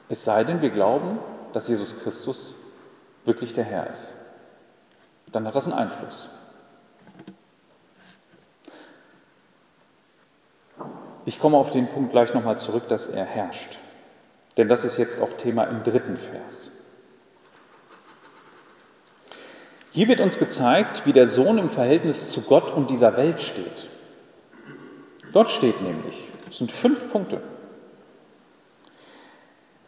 Es 0.08 0.24
sei 0.24 0.42
denn, 0.44 0.62
wir 0.62 0.70
glauben, 0.70 1.18
dass 1.52 1.68
Jesus 1.68 2.02
Christus 2.02 2.64
wirklich 3.26 3.52
der 3.52 3.64
Herr 3.64 3.90
ist 3.90 4.23
dann 5.34 5.46
hat 5.46 5.56
das 5.56 5.66
einen 5.66 5.76
Einfluss. 5.76 6.28
Ich 11.26 11.40
komme 11.40 11.56
auf 11.56 11.70
den 11.70 11.88
Punkt 11.88 12.12
gleich 12.12 12.32
nochmal 12.34 12.58
zurück, 12.58 12.86
dass 12.88 13.06
er 13.06 13.24
herrscht. 13.24 13.78
Denn 14.56 14.68
das 14.68 14.84
ist 14.84 14.96
jetzt 14.96 15.20
auch 15.20 15.30
Thema 15.38 15.64
im 15.64 15.82
dritten 15.82 16.16
Vers. 16.16 16.82
Hier 19.90 20.06
wird 20.06 20.20
uns 20.20 20.38
gezeigt, 20.38 21.06
wie 21.06 21.12
der 21.12 21.26
Sohn 21.26 21.58
im 21.58 21.70
Verhältnis 21.70 22.30
zu 22.30 22.42
Gott 22.42 22.70
und 22.70 22.90
dieser 22.90 23.16
Welt 23.16 23.40
steht. 23.40 23.86
Dort 25.32 25.50
steht 25.50 25.80
nämlich, 25.80 26.28
es 26.48 26.58
sind 26.58 26.70
fünf 26.70 27.10
Punkte, 27.10 27.42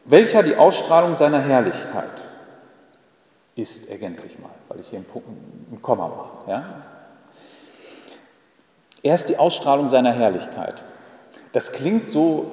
welcher 0.05 0.43
die 0.43 0.57
Ausstrahlung 0.57 1.15
seiner 1.15 1.41
Herrlichkeit 1.41 2.23
ist, 3.57 3.91
ergänze 3.91 4.27
ich 4.27 4.39
mal, 4.39 4.51
weil 4.69 4.79
ich 4.79 4.89
hier 4.89 5.01
ein 5.01 5.83
Komma 5.83 6.07
mache. 6.07 6.51
Ja? 6.51 6.83
Er 9.03 9.15
ist 9.15 9.29
die 9.29 9.39
Ausstrahlung 9.39 9.89
seiner 9.89 10.13
Herrlichkeit. 10.13 10.85
Das 11.53 11.73
klingt 11.73 12.09
so 12.09 12.53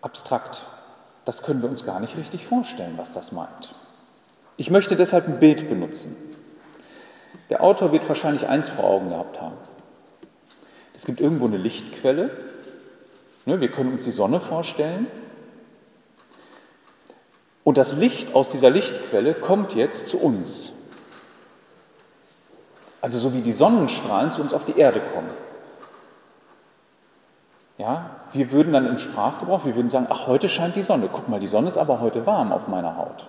abstrakt. 0.00 0.62
Das 1.26 1.42
können 1.42 1.60
wir 1.60 1.68
uns 1.68 1.84
gar 1.84 2.00
nicht 2.00 2.16
richtig 2.16 2.46
vorstellen, 2.46 2.94
was 2.96 3.12
das 3.12 3.32
meint. 3.32 3.74
Ich 4.56 4.70
möchte 4.70 4.96
deshalb 4.96 5.28
ein 5.28 5.40
Bild 5.40 5.68
benutzen. 5.68 6.16
Der 7.50 7.62
Autor 7.62 7.92
wird 7.92 8.08
wahrscheinlich 8.08 8.46
eins 8.48 8.68
vor 8.68 8.84
Augen 8.84 9.10
gehabt 9.10 9.42
haben. 9.42 9.56
Es 10.94 11.04
gibt 11.04 11.20
irgendwo 11.20 11.46
eine 11.46 11.58
Lichtquelle 11.58 12.30
Ne, 13.46 13.60
wir 13.60 13.70
können 13.70 13.92
uns 13.92 14.02
die 14.02 14.10
Sonne 14.10 14.40
vorstellen. 14.40 15.06
Und 17.66 17.78
das 17.78 17.96
Licht 17.96 18.32
aus 18.32 18.48
dieser 18.48 18.70
Lichtquelle 18.70 19.34
kommt 19.34 19.74
jetzt 19.74 20.06
zu 20.06 20.20
uns. 20.20 20.70
Also 23.00 23.18
so 23.18 23.34
wie 23.34 23.40
die 23.40 23.52
Sonnenstrahlen 23.52 24.30
zu 24.30 24.40
uns 24.40 24.54
auf 24.54 24.64
die 24.64 24.78
Erde 24.78 25.00
kommen. 25.00 25.30
Ja, 27.76 28.10
wir 28.32 28.52
würden 28.52 28.72
dann 28.72 28.86
im 28.86 28.98
Sprachgebrauch, 28.98 29.64
wir 29.64 29.74
würden 29.74 29.88
sagen, 29.88 30.06
ach, 30.10 30.28
heute 30.28 30.48
scheint 30.48 30.76
die 30.76 30.82
Sonne. 30.82 31.08
Guck 31.12 31.26
mal, 31.26 31.40
die 31.40 31.48
Sonne 31.48 31.66
ist 31.66 31.76
aber 31.76 31.98
heute 31.98 32.24
warm 32.24 32.52
auf 32.52 32.68
meiner 32.68 32.96
Haut. 32.96 33.26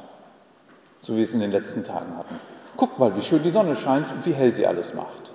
So 1.00 1.13
wie 1.13 1.17
wir 1.17 1.24
es 1.24 1.34
in 1.34 1.39
den 1.39 1.51
letzten 1.51 1.84
Tagen 1.84 2.15
hatten. 2.15 2.39
Guck 2.77 3.00
mal, 3.00 3.15
wie 3.15 3.24
schön 3.24 3.41
die 3.41 3.50
Sonne 3.50 3.75
scheint 3.75 4.12
und 4.12 4.24
wie 4.24 4.34
hell 4.34 4.53
sie 4.53 4.67
alles 4.67 4.94
macht. 4.94 5.32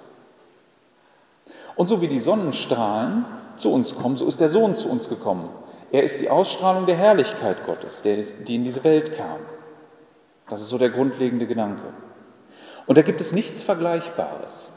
Und 1.75 1.89
so 1.89 2.01
wie 2.01 2.09
die 2.09 2.21
Sonnenstrahlen 2.21 3.25
zu 3.57 3.73
uns 3.73 3.97
kommen, 3.97 4.17
so 4.17 4.29
ist 4.29 4.39
der 4.39 4.49
Sohn 4.49 4.77
zu 4.77 4.89
uns 4.89 5.09
gekommen. 5.09 5.49
Er 5.93 6.03
ist 6.03 6.23
die 6.23 6.31
Ausstrahlung 6.31 6.87
der 6.87 6.97
Herrlichkeit 6.97 7.67
Gottes, 7.67 8.03
die 8.03 8.55
in 8.55 8.65
diese 8.65 8.83
Welt 8.83 9.15
kam. 9.15 9.41
Das 10.49 10.63
ist 10.63 10.71
so 10.71 10.79
der 10.79 10.89
grundlegende 10.89 11.47
Gedanke. 11.47 11.83
Und 12.87 12.97
da 12.97 13.03
gibt 13.03 13.21
es 13.21 13.33
nichts 13.33 13.61
Vergleichbares. 13.61 14.73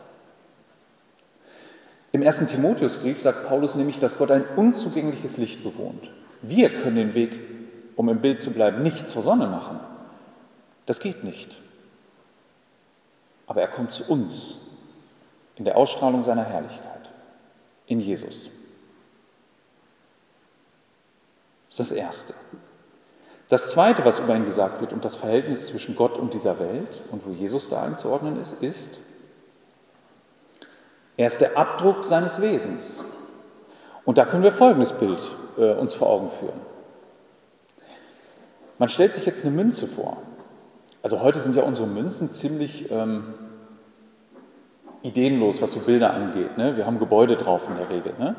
Im 2.11 2.21
ersten 2.21 2.47
Timotheusbrief 2.47 3.21
sagt 3.21 3.47
Paulus 3.47 3.75
nämlich, 3.75 3.99
dass 3.99 4.17
Gott 4.17 4.29
ein 4.29 4.43
unzugängliches 4.57 5.37
Licht 5.37 5.63
bewohnt. 5.63 6.09
Wir 6.41 6.69
können 6.69 6.97
den 6.97 7.15
Weg, 7.15 7.39
um 7.95 8.09
im 8.09 8.19
Bild 8.19 8.41
zu 8.41 8.51
bleiben, 8.51 8.83
nicht 8.83 9.07
zur 9.07 9.21
Sonne 9.21 9.47
machen. 9.47 9.79
Das 10.85 10.99
geht 10.99 11.23
nicht. 11.23 11.59
Aber 13.47 13.61
er 13.61 13.67
kommt 13.69 13.93
zu 13.93 14.03
uns 14.11 14.67
in 15.55 15.63
der 15.63 15.77
Ausstrahlung 15.77 16.23
seiner 16.23 16.43
Herrlichkeit, 16.43 17.09
in 17.87 18.01
Jesus. 18.01 18.49
Das 21.67 21.79
ist 21.79 21.91
das 21.91 21.97
Erste. 21.97 22.33
Das 23.49 23.69
Zweite, 23.69 24.03
was 24.05 24.19
über 24.19 24.35
ihn 24.35 24.45
gesagt 24.45 24.81
wird 24.81 24.91
und 24.91 25.05
das 25.05 25.15
Verhältnis 25.15 25.67
zwischen 25.67 25.95
Gott 25.95 26.17
und 26.17 26.33
dieser 26.33 26.59
Welt 26.59 27.01
und 27.11 27.25
wo 27.25 27.31
Jesus 27.31 27.69
da 27.69 27.83
einzuordnen 27.83 28.39
ist, 28.39 28.63
ist, 28.63 28.99
er 31.17 31.27
ist 31.27 31.39
der 31.39 31.57
Abdruck 31.57 32.03
seines 32.03 32.41
Wesens. 32.41 33.05
Und 34.03 34.17
da 34.17 34.25
können 34.25 34.43
wir 34.43 34.51
folgendes 34.51 34.93
Bild 34.93 35.31
äh, 35.57 35.73
uns 35.73 35.93
vor 35.93 36.09
Augen 36.09 36.29
führen. 36.39 36.59
Man 38.77 38.89
stellt 38.89 39.13
sich 39.13 39.25
jetzt 39.25 39.45
eine 39.45 39.55
Münze 39.55 39.87
vor. 39.87 40.17
Also 41.01 41.21
heute 41.21 41.39
sind 41.39 41.55
ja 41.55 41.63
unsere 41.63 41.87
Münzen 41.87 42.31
ziemlich 42.31 42.91
ähm, 42.91 43.33
ideenlos, 45.03 45.61
was 45.61 45.71
so 45.71 45.79
Bilder 45.79 46.13
angeht. 46.13 46.57
Ne? 46.57 46.75
Wir 46.75 46.85
haben 46.85 46.99
Gebäude 46.99 47.37
drauf 47.37 47.67
in 47.69 47.77
der 47.77 47.89
Regel. 47.89 48.13
Ne? 48.17 48.35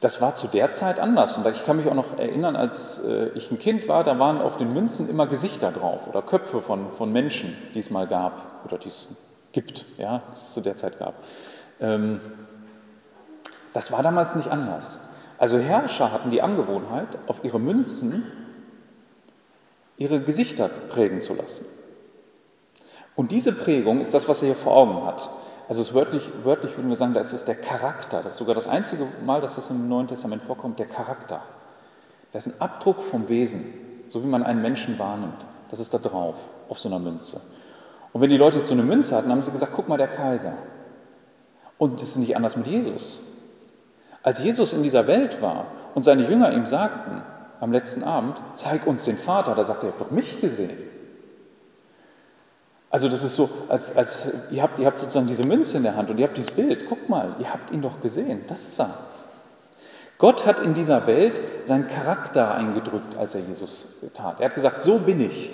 Das 0.00 0.22
war 0.22 0.34
zu 0.34 0.46
der 0.46 0.72
Zeit 0.72 0.98
anders. 0.98 1.36
Und 1.36 1.46
ich 1.46 1.64
kann 1.64 1.76
mich 1.76 1.86
auch 1.86 1.94
noch 1.94 2.18
erinnern, 2.18 2.56
als 2.56 3.04
äh, 3.04 3.28
ich 3.34 3.50
ein 3.50 3.58
Kind 3.58 3.86
war, 3.86 4.02
da 4.02 4.18
waren 4.18 4.40
auf 4.40 4.56
den 4.56 4.72
Münzen 4.72 5.08
immer 5.10 5.26
Gesichter 5.26 5.70
drauf 5.70 6.08
oder 6.08 6.22
Köpfe 6.22 6.62
von, 6.62 6.90
von 6.90 7.12
Menschen, 7.12 7.56
die 7.74 7.78
es 7.78 7.90
mal 7.90 8.06
gab 8.06 8.64
oder 8.64 8.78
die 8.78 8.88
es 8.88 9.10
gibt, 9.52 9.84
ja, 9.98 10.22
die 10.34 10.40
es 10.40 10.54
zu 10.54 10.62
der 10.62 10.76
Zeit 10.76 10.98
gab. 10.98 11.14
Ähm, 11.80 12.20
das 13.74 13.92
war 13.92 14.02
damals 14.02 14.34
nicht 14.34 14.50
anders. 14.50 15.10
Also 15.38 15.58
Herrscher 15.58 16.12
hatten 16.12 16.30
die 16.30 16.42
Angewohnheit, 16.42 17.08
auf 17.26 17.44
ihre 17.44 17.60
Münzen 17.60 18.24
ihre 19.96 20.20
Gesichter 20.20 20.68
prägen 20.68 21.20
zu 21.20 21.34
lassen. 21.34 21.66
Und 23.14 23.32
diese 23.32 23.52
Prägung 23.52 24.00
ist 24.00 24.14
das, 24.14 24.28
was 24.28 24.40
er 24.40 24.46
hier 24.46 24.56
vor 24.56 24.74
Augen 24.74 25.04
hat. 25.04 25.28
Also 25.70 25.94
wörtlich, 25.94 26.28
wörtlich 26.42 26.76
würden 26.76 26.88
wir 26.88 26.96
sagen, 26.96 27.14
da 27.14 27.20
ist 27.20 27.32
es 27.32 27.44
der 27.44 27.54
Charakter. 27.54 28.24
Das 28.24 28.32
ist 28.32 28.38
sogar 28.38 28.56
das 28.56 28.66
einzige 28.66 29.06
Mal, 29.24 29.40
dass 29.40 29.54
das 29.54 29.70
im 29.70 29.88
Neuen 29.88 30.08
Testament 30.08 30.42
vorkommt, 30.42 30.80
der 30.80 30.86
Charakter. 30.86 31.42
Das 32.32 32.48
ist 32.48 32.60
ein 32.60 32.60
Abdruck 32.60 33.00
vom 33.00 33.28
Wesen, 33.28 33.64
so 34.08 34.20
wie 34.24 34.26
man 34.26 34.42
einen 34.42 34.62
Menschen 34.62 34.98
wahrnimmt. 34.98 35.46
Das 35.70 35.78
ist 35.78 35.94
da 35.94 35.98
drauf, 35.98 36.34
auf 36.68 36.80
so 36.80 36.88
einer 36.88 36.98
Münze. 36.98 37.40
Und 38.12 38.20
wenn 38.20 38.30
die 38.30 38.36
Leute 38.36 38.66
so 38.66 38.74
eine 38.74 38.82
Münze 38.82 39.14
hatten, 39.14 39.30
haben 39.30 39.44
sie 39.44 39.52
gesagt, 39.52 39.70
guck 39.76 39.88
mal, 39.88 39.96
der 39.96 40.08
Kaiser. 40.08 40.54
Und 41.78 42.02
das 42.02 42.08
ist 42.08 42.16
nicht 42.16 42.34
anders 42.34 42.56
mit 42.56 42.66
Jesus. 42.66 43.20
Als 44.24 44.42
Jesus 44.42 44.72
in 44.72 44.82
dieser 44.82 45.06
Welt 45.06 45.40
war 45.40 45.66
und 45.94 46.02
seine 46.02 46.28
Jünger 46.28 46.52
ihm 46.52 46.66
sagten 46.66 47.22
am 47.60 47.70
letzten 47.70 48.02
Abend, 48.02 48.42
zeig 48.54 48.88
uns 48.88 49.04
den 49.04 49.16
Vater, 49.16 49.54
da 49.54 49.62
sagt 49.62 49.84
er, 49.84 49.90
ihr 49.90 49.92
habt 49.92 50.00
doch 50.00 50.10
mich 50.10 50.40
gesehen. 50.40 50.89
Also 52.90 53.08
das 53.08 53.22
ist 53.22 53.36
so, 53.36 53.48
als, 53.68 53.96
als 53.96 54.50
ihr, 54.50 54.62
habt, 54.62 54.78
ihr 54.78 54.86
habt 54.86 54.98
sozusagen 54.98 55.28
diese 55.28 55.44
Münze 55.44 55.76
in 55.76 55.84
der 55.84 55.96
Hand 55.96 56.10
und 56.10 56.18
ihr 56.18 56.26
habt 56.26 56.36
dieses 56.36 56.50
Bild, 56.50 56.88
guckt 56.88 57.08
mal, 57.08 57.36
ihr 57.38 57.52
habt 57.52 57.70
ihn 57.70 57.82
doch 57.82 58.00
gesehen, 58.00 58.44
das 58.48 58.64
ist 58.64 58.80
er. 58.80 58.98
Gott 60.18 60.44
hat 60.44 60.60
in 60.60 60.74
dieser 60.74 61.06
Welt 61.06 61.40
seinen 61.62 61.88
Charakter 61.88 62.54
eingedrückt, 62.54 63.16
als 63.16 63.34
er 63.34 63.40
Jesus 63.40 64.00
tat. 64.12 64.40
Er 64.40 64.46
hat 64.46 64.54
gesagt, 64.54 64.82
so 64.82 64.98
bin 64.98 65.20
ich. 65.20 65.50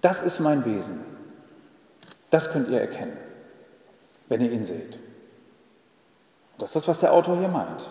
Das 0.00 0.22
ist 0.22 0.38
mein 0.38 0.64
Wesen. 0.64 1.00
Das 2.30 2.50
könnt 2.52 2.70
ihr 2.70 2.80
erkennen 2.80 3.16
wenn 4.28 4.40
ihr 4.40 4.52
ihn 4.52 4.64
seht. 4.64 4.98
Das 6.58 6.70
ist 6.70 6.76
das, 6.76 6.88
was 6.88 7.00
der 7.00 7.12
Autor 7.12 7.38
hier 7.38 7.48
meint. 7.48 7.88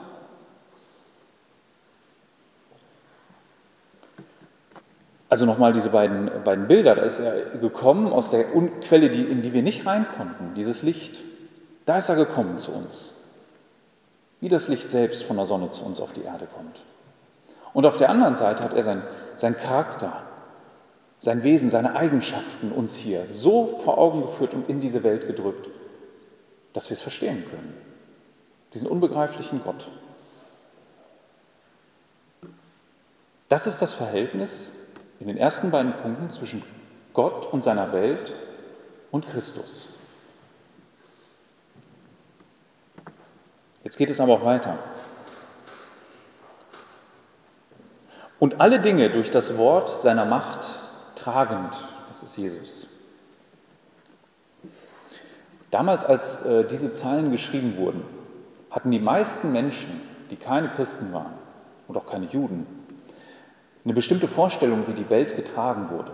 Also 5.29 5.45
nochmal 5.45 5.73
diese 5.73 5.89
beiden, 5.89 6.31
beiden 6.43 6.67
Bilder, 6.67 6.95
da 6.95 7.03
ist 7.03 7.19
er 7.19 7.57
gekommen 7.59 8.13
aus 8.13 8.31
der 8.31 8.45
Quelle, 8.81 9.09
die, 9.09 9.23
in 9.23 9.41
die 9.41 9.53
wir 9.53 9.61
nicht 9.61 9.85
rein 9.85 10.07
konnten, 10.07 10.53
dieses 10.55 10.83
Licht. 10.83 11.21
Da 11.85 11.97
ist 11.97 12.09
er 12.09 12.15
gekommen 12.15 12.59
zu 12.59 12.71
uns. 12.71 13.23
Wie 14.39 14.49
das 14.49 14.67
Licht 14.67 14.89
selbst 14.89 15.23
von 15.23 15.35
der 15.35 15.45
Sonne 15.45 15.69
zu 15.71 15.83
uns 15.83 15.99
auf 15.99 16.13
die 16.13 16.23
Erde 16.23 16.47
kommt. 16.55 16.79
Und 17.73 17.85
auf 17.85 17.97
der 17.97 18.09
anderen 18.09 18.35
Seite 18.35 18.63
hat 18.63 18.73
er 18.73 18.83
sein, 18.83 19.03
sein 19.35 19.57
Charakter, 19.57 20.23
sein 21.17 21.43
Wesen, 21.43 21.69
seine 21.69 21.95
Eigenschaften 21.95 22.71
uns 22.71 22.95
hier 22.95 23.25
so 23.29 23.81
vor 23.83 23.97
Augen 23.97 24.21
geführt 24.21 24.53
und 24.53 24.69
in 24.69 24.79
diese 24.79 25.03
Welt 25.03 25.27
gedrückt, 25.27 25.67
dass 26.73 26.89
wir 26.89 26.95
es 26.95 27.01
verstehen 27.01 27.43
können. 27.49 27.75
Diesen 28.73 28.87
unbegreiflichen 28.87 29.61
Gott. 29.63 29.89
Das 33.49 33.67
ist 33.67 33.81
das 33.81 33.93
Verhältnis 33.93 34.76
in 35.19 35.27
den 35.27 35.37
ersten 35.37 35.71
beiden 35.71 35.93
Punkten 35.93 36.29
zwischen 36.29 36.63
Gott 37.13 37.51
und 37.51 37.63
seiner 37.63 37.91
Welt 37.93 38.35
und 39.11 39.27
Christus. 39.27 39.97
Jetzt 43.83 43.97
geht 43.97 44.09
es 44.09 44.19
aber 44.19 44.33
auch 44.33 44.45
weiter. 44.45 44.77
Und 48.39 48.61
alle 48.61 48.79
Dinge 48.79 49.09
durch 49.09 49.31
das 49.31 49.57
Wort 49.57 49.99
seiner 49.99 50.25
Macht 50.25 50.67
tragend, 51.15 51.73
das 52.07 52.21
ist 52.21 52.37
Jesus. 52.37 52.87
Damals, 55.71 56.05
als 56.05 56.45
äh, 56.45 56.65
diese 56.65 56.93
Zeilen 56.93 57.31
geschrieben 57.31 57.77
wurden, 57.77 58.03
hatten 58.69 58.91
die 58.91 58.99
meisten 58.99 59.51
Menschen, 59.51 60.01
die 60.29 60.35
keine 60.35 60.69
Christen 60.69 61.11
waren 61.13 61.33
und 61.87 61.97
auch 61.97 62.05
keine 62.05 62.27
Juden, 62.27 62.76
eine 63.87 63.93
bestimmte 63.93 64.27
Vorstellung, 64.27 64.83
wie 64.87 64.91
die 64.91 65.09
Welt 65.09 65.37
getragen 65.37 65.89
wurde. 65.89 66.11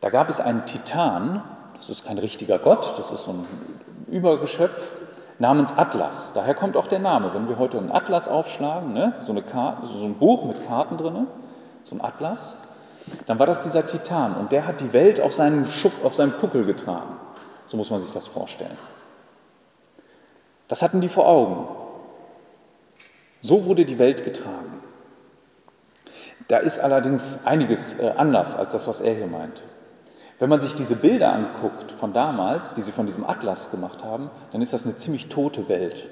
Da 0.00 0.08
gab 0.08 0.28
es 0.28 0.38
einen 0.38 0.64
Titan, 0.66 1.42
das 1.74 1.90
ist 1.90 2.06
kein 2.06 2.18
richtiger 2.18 2.60
Gott, 2.60 2.94
das 2.96 3.10
ist 3.10 3.24
so 3.24 3.32
ein 3.32 3.44
Übergeschöpf, 4.06 4.80
namens 5.40 5.76
Atlas. 5.76 6.32
Daher 6.32 6.54
kommt 6.54 6.76
auch 6.76 6.86
der 6.86 7.00
Name. 7.00 7.34
Wenn 7.34 7.48
wir 7.48 7.58
heute 7.58 7.76
einen 7.76 7.90
Atlas 7.90 8.28
aufschlagen, 8.28 8.92
ne, 8.92 9.14
so, 9.18 9.32
eine 9.32 9.42
Karte, 9.42 9.84
so 9.84 10.04
ein 10.04 10.14
Buch 10.14 10.44
mit 10.44 10.64
Karten 10.64 10.96
drin, 10.96 11.26
so 11.82 11.96
ein 11.96 12.02
Atlas, 12.02 12.76
dann 13.26 13.40
war 13.40 13.46
das 13.46 13.64
dieser 13.64 13.84
Titan 13.84 14.36
und 14.36 14.52
der 14.52 14.64
hat 14.64 14.80
die 14.80 14.92
Welt 14.92 15.20
auf 15.20 15.34
seinen, 15.34 15.66
Schupp, 15.66 16.04
auf 16.04 16.14
seinen 16.14 16.34
Puckel 16.34 16.66
getragen. 16.66 17.16
So 17.66 17.76
muss 17.76 17.90
man 17.90 18.00
sich 18.00 18.12
das 18.12 18.28
vorstellen. 18.28 18.78
Das 20.68 20.82
hatten 20.82 21.00
die 21.00 21.08
vor 21.08 21.26
Augen. 21.26 21.66
So 23.40 23.64
wurde 23.64 23.84
die 23.84 23.98
Welt 23.98 24.24
getragen. 24.24 24.77
Da 26.48 26.56
ist 26.58 26.78
allerdings 26.80 27.46
einiges 27.46 28.00
äh, 28.00 28.12
anders 28.16 28.56
als 28.56 28.72
das, 28.72 28.88
was 28.88 29.00
er 29.00 29.14
hier 29.14 29.26
meint. 29.26 29.62
Wenn 30.38 30.48
man 30.48 30.60
sich 30.60 30.74
diese 30.74 30.96
Bilder 30.96 31.32
anguckt 31.32 31.92
von 31.92 32.12
damals, 32.12 32.74
die 32.74 32.82
sie 32.82 32.92
von 32.92 33.06
diesem 33.06 33.28
Atlas 33.28 33.70
gemacht 33.70 34.04
haben, 34.04 34.30
dann 34.52 34.62
ist 34.62 34.72
das 34.72 34.86
eine 34.86 34.96
ziemlich 34.96 35.28
tote 35.28 35.68
Welt. 35.68 36.08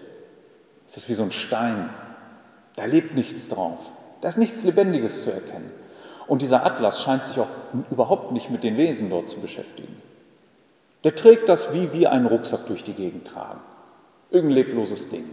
Es 0.87 0.96
ist 0.96 1.09
wie 1.09 1.14
so 1.14 1.22
ein 1.22 1.33
Stein. 1.33 1.88
Da 2.77 2.85
lebt 2.85 3.14
nichts 3.14 3.49
drauf. 3.49 3.79
Da 4.20 4.29
ist 4.29 4.37
nichts 4.37 4.62
Lebendiges 4.64 5.25
zu 5.25 5.33
erkennen. 5.33 5.70
Und 6.27 6.42
dieser 6.42 6.66
Atlas 6.66 7.03
scheint 7.03 7.25
sich 7.25 7.38
auch 7.38 7.46
überhaupt 7.90 8.33
nicht 8.33 8.51
mit 8.51 8.64
den 8.64 8.77
Wesen 8.77 9.11
dort 9.11 9.29
zu 9.29 9.40
beschäftigen. 9.40 10.03
Der 11.05 11.14
trägt 11.14 11.49
das, 11.49 11.72
wie 11.72 11.92
wir 11.92 12.11
einen 12.11 12.27
Rucksack 12.27 12.66
durch 12.66 12.83
die 12.83 12.94
Gegend 12.94 13.29
tragen. 13.29 13.61
Irgendein 14.31 14.57
lebloses 14.57 15.09
Ding. 15.09 15.25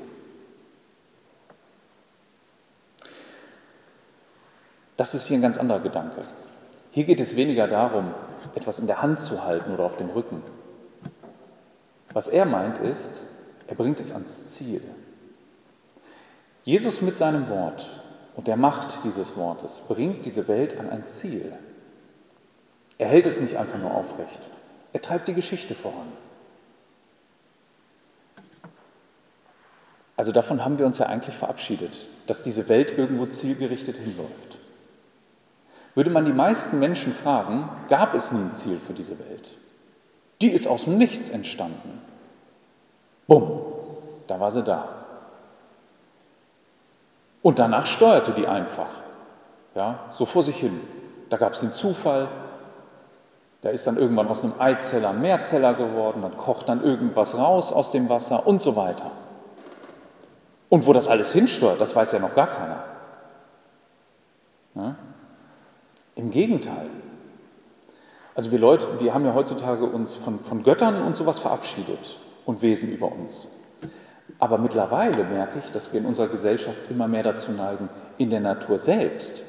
Das 5.03 5.13
ist 5.13 5.25
hier 5.25 5.37
ein 5.37 5.41
ganz 5.41 5.57
anderer 5.57 5.81
Gedanke. 5.81 6.21
Hier 6.91 7.03
geht 7.03 7.19
es 7.19 7.35
weniger 7.35 7.67
darum, 7.67 8.13
etwas 8.55 8.79
in 8.79 8.87
der 8.87 9.01
Hand 9.01 9.19
zu 9.19 9.43
halten 9.43 9.73
oder 9.73 9.83
auf 9.83 9.97
dem 9.97 10.09
Rücken. 10.09 10.41
Was 12.13 12.29
er 12.29 12.45
meint 12.45 12.77
ist, 12.77 13.21
Er 13.67 13.75
bringt 13.75 13.99
es 13.99 14.13
ans 14.13 14.53
Ziel. 14.53 14.81
Jesus 16.63 17.01
mit 17.01 17.17
seinem 17.17 17.49
Wort 17.49 17.89
und 18.37 18.47
der 18.47 18.55
Macht 18.55 19.03
dieses 19.03 19.35
Wortes 19.35 19.81
bringt 19.89 20.25
diese 20.25 20.47
Welt 20.47 20.79
an 20.79 20.89
ein 20.89 21.05
Ziel. 21.05 21.51
Er 22.97 23.09
hält 23.09 23.25
es 23.25 23.41
nicht 23.41 23.57
einfach 23.57 23.79
nur 23.79 23.93
aufrecht. 23.93 24.39
Er 24.93 25.01
treibt 25.01 25.27
die 25.27 25.33
Geschichte 25.33 25.75
voran. 25.75 26.13
Also 30.15 30.31
davon 30.31 30.63
haben 30.63 30.79
wir 30.79 30.85
uns 30.85 30.97
ja 30.99 31.07
eigentlich 31.07 31.35
verabschiedet, 31.35 32.05
dass 32.25 32.41
diese 32.41 32.69
Welt 32.69 32.97
irgendwo 32.97 33.25
zielgerichtet 33.25 33.97
hinläuft. 33.97 34.59
Würde 35.95 36.09
man 36.09 36.25
die 36.25 36.33
meisten 36.33 36.79
Menschen 36.79 37.13
fragen, 37.13 37.69
gab 37.87 38.13
es 38.13 38.31
nie 38.31 38.41
ein 38.41 38.53
Ziel 38.53 38.79
für 38.79 38.93
diese 38.93 39.19
Welt? 39.19 39.57
Die 40.41 40.49
ist 40.49 40.67
aus 40.67 40.85
dem 40.85 40.97
Nichts 40.97 41.29
entstanden. 41.29 42.01
Bumm, 43.27 43.61
da 44.27 44.39
war 44.39 44.51
sie 44.51 44.63
da. 44.63 44.87
Und 47.41 47.59
danach 47.59 47.85
steuerte 47.85 48.31
die 48.31 48.47
einfach, 48.47 48.89
ja, 49.75 49.99
so 50.11 50.25
vor 50.25 50.43
sich 50.43 50.57
hin. 50.57 50.81
Da 51.29 51.37
gab 51.37 51.53
es 51.53 51.59
den 51.59 51.73
Zufall, 51.73 52.27
da 53.61 53.69
ist 53.69 53.87
dann 53.87 53.97
irgendwann 53.97 54.27
aus 54.27 54.43
einem 54.43 54.59
Eizeller 54.59 55.11
ein 55.11 55.21
Mehrzeller 55.21 55.73
geworden, 55.73 56.21
dann 56.21 56.37
kocht 56.37 56.67
dann 56.67 56.83
irgendwas 56.83 57.37
raus 57.37 57.71
aus 57.71 57.91
dem 57.91 58.09
Wasser 58.09 58.45
und 58.45 58.61
so 58.61 58.75
weiter. 58.75 59.11
Und 60.69 60.85
wo 60.85 60.93
das 60.93 61.07
alles 61.07 61.31
hinsteuert, 61.31 61.79
das 61.79 61.95
weiß 61.95 62.13
ja 62.13 62.19
noch 62.19 62.33
gar 62.33 62.47
keiner. 62.47 62.83
Ja? 64.75 64.95
Im 66.15 66.31
Gegenteil. 66.31 66.89
Also 68.35 68.51
wir 68.51 68.59
Leute, 68.59 68.87
wir 68.99 69.13
haben 69.13 69.25
ja 69.25 69.33
heutzutage 69.33 69.85
uns 69.85 70.15
von, 70.15 70.39
von 70.39 70.63
Göttern 70.63 71.03
und 71.03 71.15
sowas 71.15 71.39
verabschiedet 71.39 72.17
und 72.45 72.61
Wesen 72.61 72.91
über 72.91 73.11
uns. 73.11 73.59
Aber 74.39 74.57
mittlerweile 74.57 75.23
merke 75.23 75.59
ich, 75.59 75.71
dass 75.71 75.93
wir 75.93 75.99
in 75.99 76.05
unserer 76.05 76.27
Gesellschaft 76.27 76.79
immer 76.89 77.07
mehr 77.07 77.23
dazu 77.23 77.51
neigen, 77.51 77.89
in 78.17 78.29
der 78.29 78.39
Natur 78.39 78.79
selbst 78.79 79.43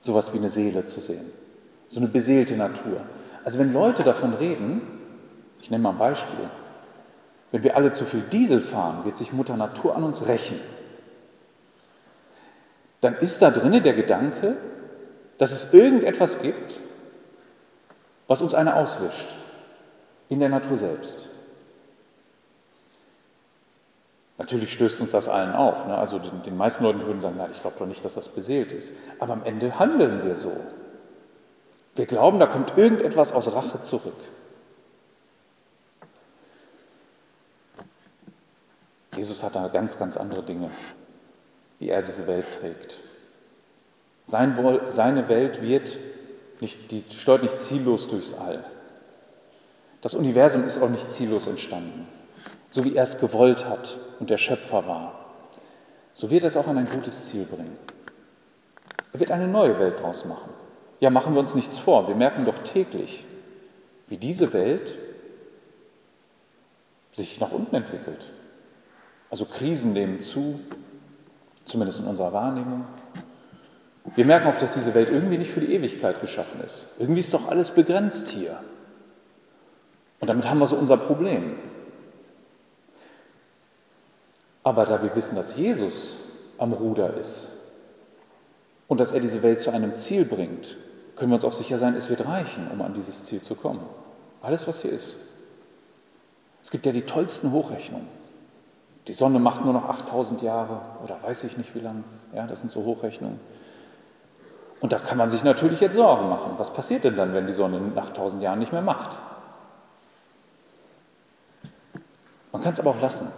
sowas 0.00 0.32
wie 0.32 0.38
eine 0.38 0.48
Seele 0.48 0.84
zu 0.84 1.00
sehen. 1.00 1.30
So 1.88 2.00
eine 2.00 2.08
beseelte 2.08 2.56
Natur. 2.56 3.00
Also 3.44 3.58
wenn 3.58 3.72
Leute 3.72 4.02
davon 4.02 4.34
reden, 4.34 4.80
ich 5.60 5.70
nenne 5.70 5.82
mal 5.82 5.90
ein 5.90 5.98
Beispiel, 5.98 6.48
wenn 7.52 7.62
wir 7.62 7.76
alle 7.76 7.92
zu 7.92 8.04
viel 8.04 8.20
Diesel 8.20 8.60
fahren, 8.60 9.04
wird 9.04 9.16
sich 9.16 9.32
Mutter 9.32 9.56
Natur 9.56 9.96
an 9.96 10.04
uns 10.04 10.26
rächen. 10.26 10.60
Dann 13.00 13.16
ist 13.16 13.42
da 13.42 13.50
drinnen 13.50 13.82
der 13.82 13.94
Gedanke, 13.94 14.56
dass 15.40 15.52
es 15.52 15.72
irgendetwas 15.72 16.42
gibt, 16.42 16.78
was 18.28 18.42
uns 18.42 18.52
eine 18.52 18.76
auswischt 18.76 19.26
in 20.28 20.38
der 20.38 20.50
Natur 20.50 20.76
selbst. 20.76 21.30
Natürlich 24.36 24.70
stößt 24.70 25.00
uns 25.00 25.12
das 25.12 25.30
allen 25.30 25.54
auf. 25.54 25.86
Ne? 25.86 25.96
Also 25.96 26.18
den, 26.18 26.42
den, 26.42 26.58
meisten 26.58 26.84
Leuten 26.84 27.06
würden 27.06 27.22
sagen, 27.22 27.36
na, 27.38 27.48
ich 27.48 27.62
glaube 27.62 27.76
doch 27.78 27.86
nicht, 27.86 28.04
dass 28.04 28.16
das 28.16 28.28
beseelt 28.28 28.70
ist. 28.70 28.92
Aber 29.18 29.32
am 29.32 29.42
Ende 29.42 29.78
handeln 29.78 30.22
wir 30.26 30.36
so. 30.36 30.54
Wir 31.94 32.04
glauben, 32.04 32.38
da 32.38 32.46
kommt 32.46 32.76
irgendetwas 32.76 33.32
aus 33.32 33.50
Rache 33.54 33.80
zurück. 33.80 34.20
Jesus 39.16 39.42
hat 39.42 39.56
da 39.56 39.68
ganz, 39.68 39.98
ganz 39.98 40.18
andere 40.18 40.42
Dinge, 40.42 40.70
wie 41.78 41.88
er 41.88 42.02
diese 42.02 42.26
Welt 42.26 42.44
trägt. 42.60 42.98
Sein, 44.30 44.56
seine 44.86 45.28
Welt 45.28 45.60
wird 45.60 45.98
nicht, 46.60 46.92
die 46.92 47.02
steuert 47.10 47.42
nicht 47.42 47.58
ziellos 47.58 48.06
durchs 48.06 48.32
All. 48.32 48.62
Das 50.02 50.14
Universum 50.14 50.64
ist 50.64 50.80
auch 50.80 50.88
nicht 50.88 51.10
ziellos 51.10 51.48
entstanden. 51.48 52.06
So 52.70 52.84
wie 52.84 52.94
er 52.94 53.02
es 53.02 53.18
gewollt 53.18 53.68
hat 53.68 53.98
und 54.20 54.30
der 54.30 54.36
Schöpfer 54.36 54.86
war, 54.86 55.26
so 56.14 56.30
wird 56.30 56.44
er 56.44 56.46
es 56.46 56.56
auch 56.56 56.68
an 56.68 56.78
ein 56.78 56.88
gutes 56.88 57.28
Ziel 57.28 57.44
bringen. 57.44 57.76
Er 59.12 59.18
wird 59.18 59.32
eine 59.32 59.48
neue 59.48 59.76
Welt 59.80 59.98
daraus 59.98 60.24
machen. 60.24 60.50
Ja, 61.00 61.10
machen 61.10 61.34
wir 61.34 61.40
uns 61.40 61.56
nichts 61.56 61.78
vor. 61.78 62.06
Wir 62.06 62.14
merken 62.14 62.44
doch 62.44 62.58
täglich, 62.60 63.24
wie 64.06 64.16
diese 64.16 64.52
Welt 64.52 64.94
sich 67.10 67.40
nach 67.40 67.50
unten 67.50 67.74
entwickelt. 67.74 68.30
Also 69.28 69.44
Krisen 69.44 69.92
nehmen 69.92 70.20
zu, 70.20 70.60
zumindest 71.64 71.98
in 71.98 72.06
unserer 72.06 72.32
Wahrnehmung. 72.32 72.84
Wir 74.14 74.24
merken 74.24 74.48
auch, 74.48 74.56
dass 74.56 74.74
diese 74.74 74.94
Welt 74.94 75.10
irgendwie 75.10 75.38
nicht 75.38 75.50
für 75.50 75.60
die 75.60 75.74
Ewigkeit 75.74 76.20
geschaffen 76.20 76.60
ist. 76.64 76.94
Irgendwie 76.98 77.20
ist 77.20 77.32
doch 77.32 77.48
alles 77.48 77.70
begrenzt 77.70 78.28
hier. 78.28 78.58
Und 80.20 80.28
damit 80.28 80.48
haben 80.48 80.58
wir 80.58 80.66
so 80.66 80.76
unser 80.76 80.96
Problem. 80.96 81.56
Aber 84.62 84.84
da 84.84 85.02
wir 85.02 85.14
wissen, 85.16 85.36
dass 85.36 85.56
Jesus 85.56 86.28
am 86.58 86.72
Ruder 86.72 87.16
ist 87.16 87.58
und 88.88 89.00
dass 89.00 89.12
er 89.12 89.20
diese 89.20 89.42
Welt 89.42 89.60
zu 89.60 89.70
einem 89.70 89.96
Ziel 89.96 90.24
bringt, 90.24 90.76
können 91.16 91.30
wir 91.30 91.34
uns 91.34 91.44
auch 91.44 91.52
sicher 91.52 91.78
sein, 91.78 91.94
es 91.94 92.08
wird 92.08 92.26
reichen, 92.26 92.70
um 92.70 92.80
an 92.82 92.94
dieses 92.94 93.24
Ziel 93.24 93.40
zu 93.40 93.54
kommen. 93.54 93.80
Alles, 94.42 94.66
was 94.66 94.82
hier 94.82 94.92
ist. 94.92 95.26
Es 96.62 96.70
gibt 96.70 96.86
ja 96.86 96.92
die 96.92 97.02
tollsten 97.02 97.52
Hochrechnungen. 97.52 98.06
Die 99.06 99.12
Sonne 99.12 99.38
macht 99.38 99.64
nur 99.64 99.72
noch 99.72 99.88
8000 99.88 100.42
Jahre 100.42 100.80
oder 101.02 101.18
weiß 101.22 101.44
ich 101.44 101.56
nicht 101.56 101.74
wie 101.74 101.80
lange. 101.80 102.04
Ja, 102.34 102.46
das 102.46 102.60
sind 102.60 102.70
so 102.70 102.84
Hochrechnungen. 102.84 103.40
Und 104.80 104.92
da 104.92 104.98
kann 104.98 105.18
man 105.18 105.28
sich 105.28 105.44
natürlich 105.44 105.80
jetzt 105.80 105.94
Sorgen 105.94 106.28
machen. 106.28 106.54
Was 106.56 106.72
passiert 106.72 107.04
denn 107.04 107.16
dann, 107.16 107.34
wenn 107.34 107.46
die 107.46 107.52
Sonne 107.52 107.80
nach 107.80 108.08
1000 108.08 108.42
Jahren 108.42 108.58
nicht 108.58 108.72
mehr 108.72 108.82
macht? 108.82 109.16
Man 112.52 112.62
kann 112.62 112.72
es 112.72 112.80
aber 112.80 112.90
auch 112.90 113.00
lassen 113.00 113.30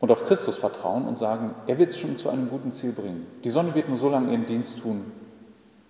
und 0.00 0.10
auf 0.10 0.26
Christus 0.26 0.56
vertrauen 0.56 1.06
und 1.06 1.16
sagen, 1.16 1.54
er 1.66 1.78
wird 1.78 1.90
es 1.90 1.98
schon 1.98 2.18
zu 2.18 2.28
einem 2.28 2.50
guten 2.50 2.72
Ziel 2.72 2.92
bringen. 2.92 3.26
Die 3.44 3.50
Sonne 3.50 3.74
wird 3.74 3.88
nur 3.88 3.98
so 3.98 4.08
lange 4.08 4.32
ihren 4.32 4.46
Dienst 4.46 4.80
tun, 4.80 5.12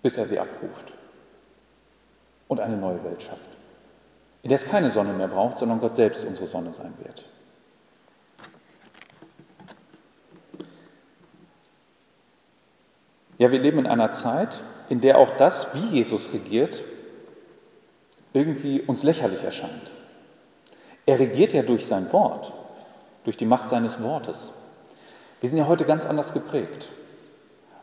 bis 0.02 0.18
er 0.18 0.24
sie 0.24 0.38
abruft 0.38 0.92
und 2.48 2.60
eine 2.60 2.76
neue 2.76 3.02
Welt 3.02 3.22
schafft, 3.22 3.48
in 4.42 4.50
der 4.50 4.56
es 4.56 4.66
keine 4.66 4.90
Sonne 4.90 5.12
mehr 5.14 5.28
braucht, 5.28 5.58
sondern 5.58 5.80
Gott 5.80 5.94
selbst 5.94 6.24
unsere 6.24 6.46
Sonne 6.46 6.72
sein 6.72 6.94
wird. 7.02 7.24
Ja, 13.38 13.50
wir 13.50 13.58
leben 13.58 13.78
in 13.80 13.86
einer 13.86 14.12
Zeit, 14.12 14.60
in 14.88 15.00
der 15.00 15.18
auch 15.18 15.30
das, 15.36 15.74
wie 15.74 15.96
Jesus 15.98 16.32
regiert, 16.32 16.82
irgendwie 18.32 18.80
uns 18.80 19.02
lächerlich 19.02 19.42
erscheint. 19.42 19.92
Er 21.06 21.18
regiert 21.18 21.52
ja 21.52 21.62
durch 21.62 21.86
sein 21.86 22.12
Wort 22.12 22.52
durch 23.24 23.36
die 23.36 23.46
Macht 23.46 23.68
seines 23.68 24.02
Wortes. 24.02 24.52
Wir 25.40 25.48
sind 25.48 25.58
ja 25.58 25.66
heute 25.66 25.84
ganz 25.84 26.06
anders 26.06 26.32
geprägt. 26.32 26.88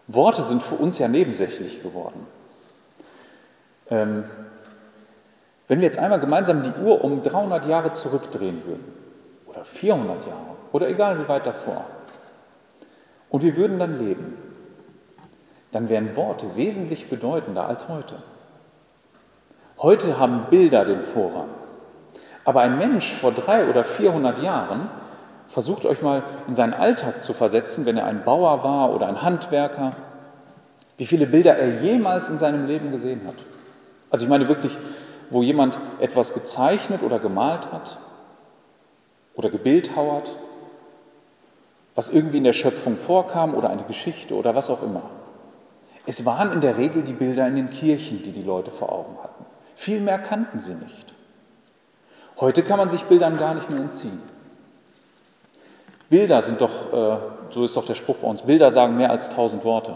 Worte 0.07 0.43
sind 0.43 0.63
für 0.63 0.75
uns 0.75 0.99
ja 0.99 1.07
nebensächlich 1.07 1.83
geworden. 1.83 2.25
Ähm, 3.89 4.23
wenn 5.67 5.79
wir 5.79 5.85
jetzt 5.85 5.99
einmal 5.99 6.19
gemeinsam 6.19 6.63
die 6.63 6.81
Uhr 6.81 7.03
um 7.03 7.23
300 7.23 7.65
Jahre 7.65 7.91
zurückdrehen 7.91 8.65
würden, 8.65 8.93
oder 9.47 9.63
400 9.63 10.25
Jahre, 10.25 10.55
oder 10.71 10.87
egal 10.87 11.19
wie 11.19 11.27
weit 11.27 11.45
davor, 11.45 11.85
und 13.29 13.43
wir 13.43 13.55
würden 13.55 13.79
dann 13.79 13.99
leben, 13.99 14.37
dann 15.71 15.89
wären 15.89 16.15
Worte 16.15 16.55
wesentlich 16.55 17.09
bedeutender 17.09 17.67
als 17.67 17.87
heute. 17.87 18.15
Heute 19.79 20.19
haben 20.19 20.45
Bilder 20.49 20.85
den 20.85 21.01
Vorrang. 21.01 21.49
Aber 22.43 22.61
ein 22.61 22.77
Mensch 22.77 23.13
vor 23.13 23.31
drei 23.31 23.69
oder 23.69 23.83
400 23.83 24.41
Jahren 24.41 24.89
Versucht 25.51 25.83
euch 25.85 26.01
mal 26.01 26.23
in 26.47 26.55
seinen 26.55 26.73
Alltag 26.73 27.21
zu 27.21 27.33
versetzen, 27.33 27.85
wenn 27.85 27.97
er 27.97 28.05
ein 28.05 28.23
Bauer 28.23 28.63
war 28.63 28.93
oder 28.93 29.07
ein 29.07 29.21
Handwerker, 29.21 29.91
wie 30.97 31.05
viele 31.05 31.27
Bilder 31.27 31.57
er 31.57 31.81
jemals 31.81 32.29
in 32.29 32.37
seinem 32.37 32.67
Leben 32.67 32.89
gesehen 32.89 33.19
hat. 33.27 33.35
Also 34.09 34.23
ich 34.23 34.29
meine 34.29 34.47
wirklich, 34.47 34.77
wo 35.29 35.43
jemand 35.43 35.77
etwas 35.99 36.33
gezeichnet 36.33 37.03
oder 37.03 37.19
gemalt 37.19 37.69
hat 37.73 37.97
oder 39.35 39.49
gebildhauert, 39.49 40.33
was 41.95 42.09
irgendwie 42.09 42.37
in 42.37 42.45
der 42.45 42.53
Schöpfung 42.53 42.95
vorkam 42.95 43.53
oder 43.53 43.69
eine 43.69 43.83
Geschichte 43.83 44.35
oder 44.35 44.55
was 44.55 44.69
auch 44.69 44.81
immer. 44.81 45.03
Es 46.05 46.25
waren 46.25 46.51
in 46.51 46.61
der 46.61 46.77
Regel 46.77 47.03
die 47.03 47.13
Bilder 47.13 47.47
in 47.47 47.55
den 47.55 47.69
Kirchen, 47.69 48.23
die 48.23 48.31
die 48.31 48.43
Leute 48.43 48.71
vor 48.71 48.91
Augen 48.91 49.17
hatten. 49.21 49.45
Viel 49.75 49.99
mehr 49.99 50.19
kannten 50.19 50.59
sie 50.59 50.73
nicht. 50.73 51.13
Heute 52.39 52.63
kann 52.63 52.77
man 52.77 52.89
sich 52.89 53.03
Bildern 53.03 53.37
gar 53.37 53.53
nicht 53.53 53.69
mehr 53.69 53.79
entziehen. 53.79 54.21
Bilder 56.09 56.41
sind 56.41 56.59
doch, 56.59 56.91
äh, 56.91 57.17
so 57.51 57.63
ist 57.63 57.77
doch 57.77 57.85
der 57.85 57.95
Spruch 57.95 58.17
bei 58.17 58.27
uns, 58.27 58.41
Bilder 58.41 58.71
sagen 58.71 58.97
mehr 58.97 59.11
als 59.11 59.29
tausend 59.29 59.63
Worte. 59.63 59.95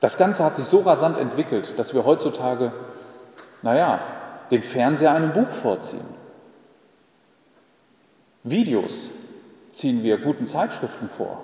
Das 0.00 0.16
Ganze 0.16 0.44
hat 0.44 0.56
sich 0.56 0.64
so 0.64 0.78
rasant 0.78 1.18
entwickelt, 1.18 1.78
dass 1.78 1.92
wir 1.92 2.04
heutzutage, 2.04 2.72
naja, 3.62 4.00
den 4.50 4.62
Fernseher 4.62 5.12
einem 5.12 5.32
Buch 5.32 5.48
vorziehen. 5.48 6.06
Videos 8.44 9.12
ziehen 9.70 10.02
wir 10.02 10.18
guten 10.18 10.46
Zeitschriften 10.46 11.10
vor, 11.16 11.42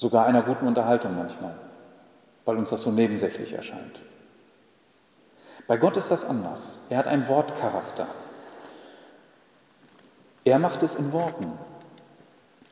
sogar 0.00 0.24
einer 0.24 0.42
guten 0.42 0.66
Unterhaltung 0.66 1.14
manchmal, 1.14 1.54
weil 2.46 2.56
uns 2.56 2.70
das 2.70 2.80
so 2.80 2.90
nebensächlich 2.90 3.52
erscheint. 3.52 4.00
Bei 5.66 5.76
Gott 5.76 5.98
ist 5.98 6.10
das 6.10 6.24
anders. 6.24 6.86
Er 6.88 6.96
hat 6.96 7.06
einen 7.06 7.28
Wortcharakter. 7.28 8.06
Er 10.44 10.58
macht 10.58 10.82
es 10.82 10.94
in 10.94 11.12
Worten. 11.12 11.52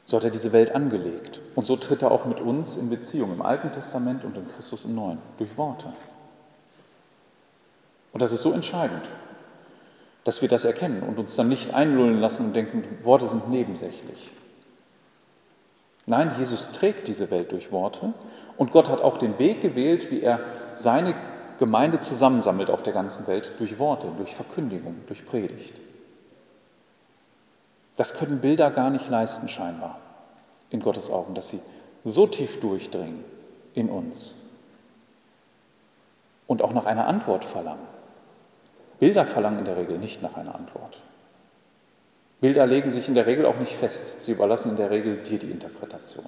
So 0.06 0.16
hat 0.16 0.24
er 0.24 0.30
diese 0.30 0.54
Welt 0.54 0.74
angelegt. 0.74 1.42
Und 1.54 1.64
so 1.66 1.76
tritt 1.76 2.00
er 2.00 2.10
auch 2.10 2.24
mit 2.24 2.40
uns 2.40 2.78
in 2.78 2.88
Beziehung 2.88 3.30
im 3.30 3.42
Alten 3.42 3.72
Testament 3.72 4.24
und 4.24 4.34
in 4.38 4.48
Christus 4.48 4.86
im 4.86 4.94
Neuen, 4.94 5.18
durch 5.36 5.54
Worte. 5.58 5.92
Und 8.14 8.22
das 8.22 8.32
ist 8.32 8.40
so 8.40 8.52
entscheidend, 8.54 9.02
dass 10.24 10.40
wir 10.40 10.48
das 10.48 10.64
erkennen 10.64 11.02
und 11.02 11.18
uns 11.18 11.36
dann 11.36 11.50
nicht 11.50 11.74
einlullen 11.74 12.20
lassen 12.20 12.46
und 12.46 12.56
denken, 12.56 12.84
Worte 13.04 13.28
sind 13.28 13.50
nebensächlich. 13.50 14.30
Nein, 16.08 16.32
Jesus 16.38 16.72
trägt 16.72 17.06
diese 17.06 17.30
Welt 17.30 17.52
durch 17.52 17.70
Worte 17.70 18.14
und 18.56 18.72
Gott 18.72 18.88
hat 18.88 19.02
auch 19.02 19.18
den 19.18 19.38
Weg 19.38 19.60
gewählt, 19.60 20.10
wie 20.10 20.22
er 20.22 20.40
seine 20.74 21.14
Gemeinde 21.58 22.00
zusammensammelt 22.00 22.70
auf 22.70 22.82
der 22.82 22.94
ganzen 22.94 23.26
Welt, 23.26 23.52
durch 23.58 23.78
Worte, 23.78 24.08
durch 24.16 24.34
Verkündigung, 24.34 24.96
durch 25.06 25.26
Predigt. 25.26 25.74
Das 27.96 28.14
können 28.14 28.40
Bilder 28.40 28.70
gar 28.70 28.88
nicht 28.88 29.10
leisten, 29.10 29.50
scheinbar, 29.50 29.98
in 30.70 30.80
Gottes 30.80 31.10
Augen, 31.10 31.34
dass 31.34 31.50
sie 31.50 31.60
so 32.04 32.26
tief 32.26 32.58
durchdringen 32.58 33.22
in 33.74 33.90
uns 33.90 34.46
und 36.46 36.62
auch 36.62 36.72
nach 36.72 36.86
einer 36.86 37.06
Antwort 37.06 37.44
verlangen. 37.44 37.86
Bilder 38.98 39.26
verlangen 39.26 39.58
in 39.58 39.64
der 39.66 39.76
Regel 39.76 39.98
nicht 39.98 40.22
nach 40.22 40.38
einer 40.38 40.54
Antwort. 40.54 41.02
Bilder 42.40 42.66
legen 42.66 42.90
sich 42.90 43.08
in 43.08 43.14
der 43.14 43.26
Regel 43.26 43.46
auch 43.46 43.58
nicht 43.58 43.76
fest. 43.76 44.24
Sie 44.24 44.32
überlassen 44.32 44.70
in 44.70 44.76
der 44.76 44.90
Regel 44.90 45.22
dir 45.22 45.38
die 45.38 45.50
Interpretation. 45.50 46.26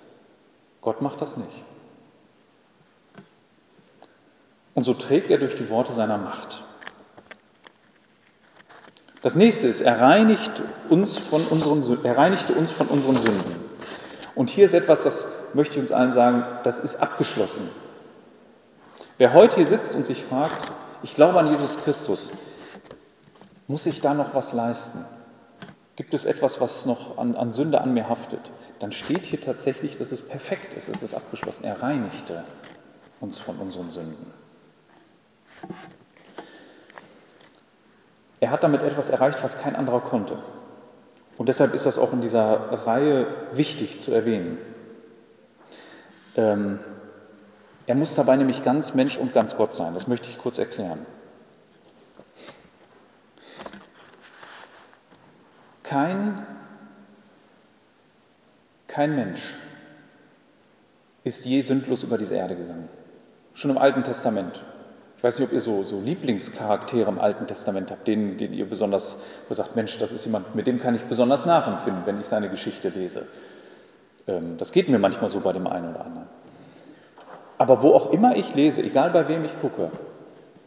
Gott 0.80 1.02
macht 1.02 1.20
das 1.20 1.36
nicht. 1.36 1.64
Und 4.74 4.84
so 4.84 4.94
trägt 4.94 5.30
er 5.30 5.38
durch 5.38 5.56
die 5.56 5.68
Worte 5.68 5.92
seiner 5.92 6.18
Macht. 6.18 6.62
Das 9.22 9.34
nächste 9.34 9.66
ist, 9.66 9.82
er 9.82 10.00
reinigt 10.00 10.62
uns 10.88 11.18
von 11.18 11.42
unseren, 11.42 12.04
er 12.04 12.16
reinigte 12.16 12.54
uns 12.54 12.70
von 12.70 12.86
unseren 12.86 13.16
Sünden. 13.16 13.56
Und 14.34 14.48
hier 14.48 14.64
ist 14.64 14.72
etwas, 14.72 15.02
das 15.02 15.34
möchte 15.52 15.74
ich 15.74 15.80
uns 15.80 15.92
allen 15.92 16.12
sagen, 16.12 16.44
das 16.64 16.80
ist 16.80 16.96
abgeschlossen. 16.96 17.68
Wer 19.18 19.34
heute 19.34 19.56
hier 19.56 19.66
sitzt 19.66 19.94
und 19.94 20.06
sich 20.06 20.24
fragt, 20.24 20.72
ich 21.02 21.14
glaube 21.14 21.38
an 21.38 21.50
Jesus 21.50 21.76
Christus, 21.84 22.32
muss 23.68 23.84
ich 23.84 24.00
da 24.00 24.14
noch 24.14 24.34
was 24.34 24.54
leisten? 24.54 25.04
Gibt 26.00 26.14
es 26.14 26.24
etwas, 26.24 26.62
was 26.62 26.86
noch 26.86 27.18
an, 27.18 27.36
an 27.36 27.52
Sünde 27.52 27.82
an 27.82 27.92
mir 27.92 28.08
haftet? 28.08 28.40
Dann 28.78 28.90
steht 28.90 29.20
hier 29.20 29.38
tatsächlich, 29.38 29.98
dass 29.98 30.12
es 30.12 30.26
perfekt 30.26 30.72
ist, 30.72 30.88
es 30.88 31.02
ist 31.02 31.12
abgeschlossen. 31.12 31.64
Er 31.64 31.82
reinigte 31.82 32.42
uns 33.20 33.38
von 33.38 33.58
unseren 33.58 33.90
Sünden. 33.90 34.32
Er 38.40 38.50
hat 38.50 38.64
damit 38.64 38.82
etwas 38.82 39.10
erreicht, 39.10 39.44
was 39.44 39.60
kein 39.60 39.76
anderer 39.76 40.00
konnte. 40.00 40.38
Und 41.36 41.50
deshalb 41.50 41.74
ist 41.74 41.84
das 41.84 41.98
auch 41.98 42.14
in 42.14 42.22
dieser 42.22 42.86
Reihe 42.86 43.26
wichtig 43.52 44.00
zu 44.00 44.10
erwähnen. 44.10 44.56
Ähm, 46.34 46.78
er 47.86 47.94
muss 47.94 48.14
dabei 48.14 48.36
nämlich 48.36 48.62
ganz 48.62 48.94
Mensch 48.94 49.18
und 49.18 49.34
ganz 49.34 49.54
Gott 49.54 49.74
sein. 49.74 49.92
Das 49.92 50.08
möchte 50.08 50.30
ich 50.30 50.38
kurz 50.38 50.56
erklären. 50.56 51.04
Kein, 55.90 56.46
kein 58.86 59.16
Mensch 59.16 59.42
ist 61.24 61.44
je 61.44 61.60
sündlos 61.62 62.04
über 62.04 62.16
diese 62.16 62.36
Erde 62.36 62.54
gegangen. 62.54 62.88
Schon 63.54 63.72
im 63.72 63.78
Alten 63.78 64.04
Testament. 64.04 64.62
Ich 65.16 65.24
weiß 65.24 65.40
nicht, 65.40 65.48
ob 65.48 65.52
ihr 65.52 65.60
so, 65.60 65.82
so 65.82 66.00
Lieblingscharaktere 66.00 67.10
im 67.10 67.18
Alten 67.18 67.48
Testament 67.48 67.90
habt, 67.90 68.06
denen, 68.06 68.38
denen 68.38 68.54
ihr 68.54 68.70
besonders, 68.70 69.24
wo 69.48 69.54
sagt, 69.54 69.74
Mensch, 69.74 69.98
das 69.98 70.12
ist 70.12 70.24
jemand, 70.24 70.54
mit 70.54 70.68
dem 70.68 70.80
kann 70.80 70.94
ich 70.94 71.02
besonders 71.02 71.44
nachempfinden, 71.44 72.06
wenn 72.06 72.20
ich 72.20 72.26
seine 72.26 72.48
Geschichte 72.48 72.90
lese. 72.90 73.26
Ähm, 74.28 74.58
das 74.58 74.70
geht 74.70 74.88
mir 74.88 75.00
manchmal 75.00 75.28
so 75.28 75.40
bei 75.40 75.52
dem 75.52 75.66
einen 75.66 75.90
oder 75.90 76.04
anderen. 76.04 76.28
Aber 77.58 77.82
wo 77.82 77.94
auch 77.94 78.12
immer 78.12 78.36
ich 78.36 78.54
lese, 78.54 78.80
egal 78.80 79.10
bei 79.10 79.26
wem 79.26 79.44
ich 79.44 79.60
gucke, 79.60 79.90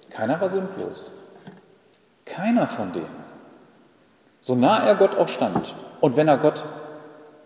keiner 0.10 0.42
war 0.42 0.50
sündlos. 0.50 1.12
Keiner 2.26 2.68
von 2.68 2.92
denen. 2.92 3.23
So 4.43 4.56
nah 4.56 4.86
er 4.86 4.95
Gott 4.95 5.15
auch 5.15 5.29
stand. 5.29 5.73
Und 6.01 6.17
wenn 6.17 6.27
er 6.27 6.38
Gott 6.38 6.65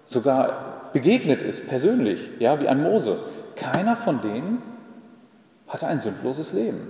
sogar 0.05 0.89
begegnet 0.93 1.43
ist, 1.43 1.69
persönlich, 1.69 2.27
ja, 2.39 2.59
wie 2.59 2.67
ein 2.67 2.81
Mose, 2.81 3.19
keiner 3.55 3.95
von 3.95 4.19
denen 4.23 4.63
hatte 5.67 5.85
ein 5.85 5.99
sündloses 5.99 6.53
Leben. 6.53 6.89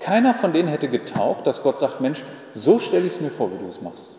Keiner 0.00 0.34
von 0.34 0.52
denen 0.52 0.68
hätte 0.68 0.88
getaugt, 0.88 1.46
dass 1.46 1.62
Gott 1.62 1.78
sagt, 1.78 2.00
Mensch, 2.00 2.24
so 2.52 2.80
stelle 2.80 3.06
ich 3.06 3.14
es 3.14 3.20
mir 3.20 3.30
vor, 3.30 3.52
wie 3.52 3.58
du 3.58 3.68
es 3.68 3.80
machst. 3.80 4.18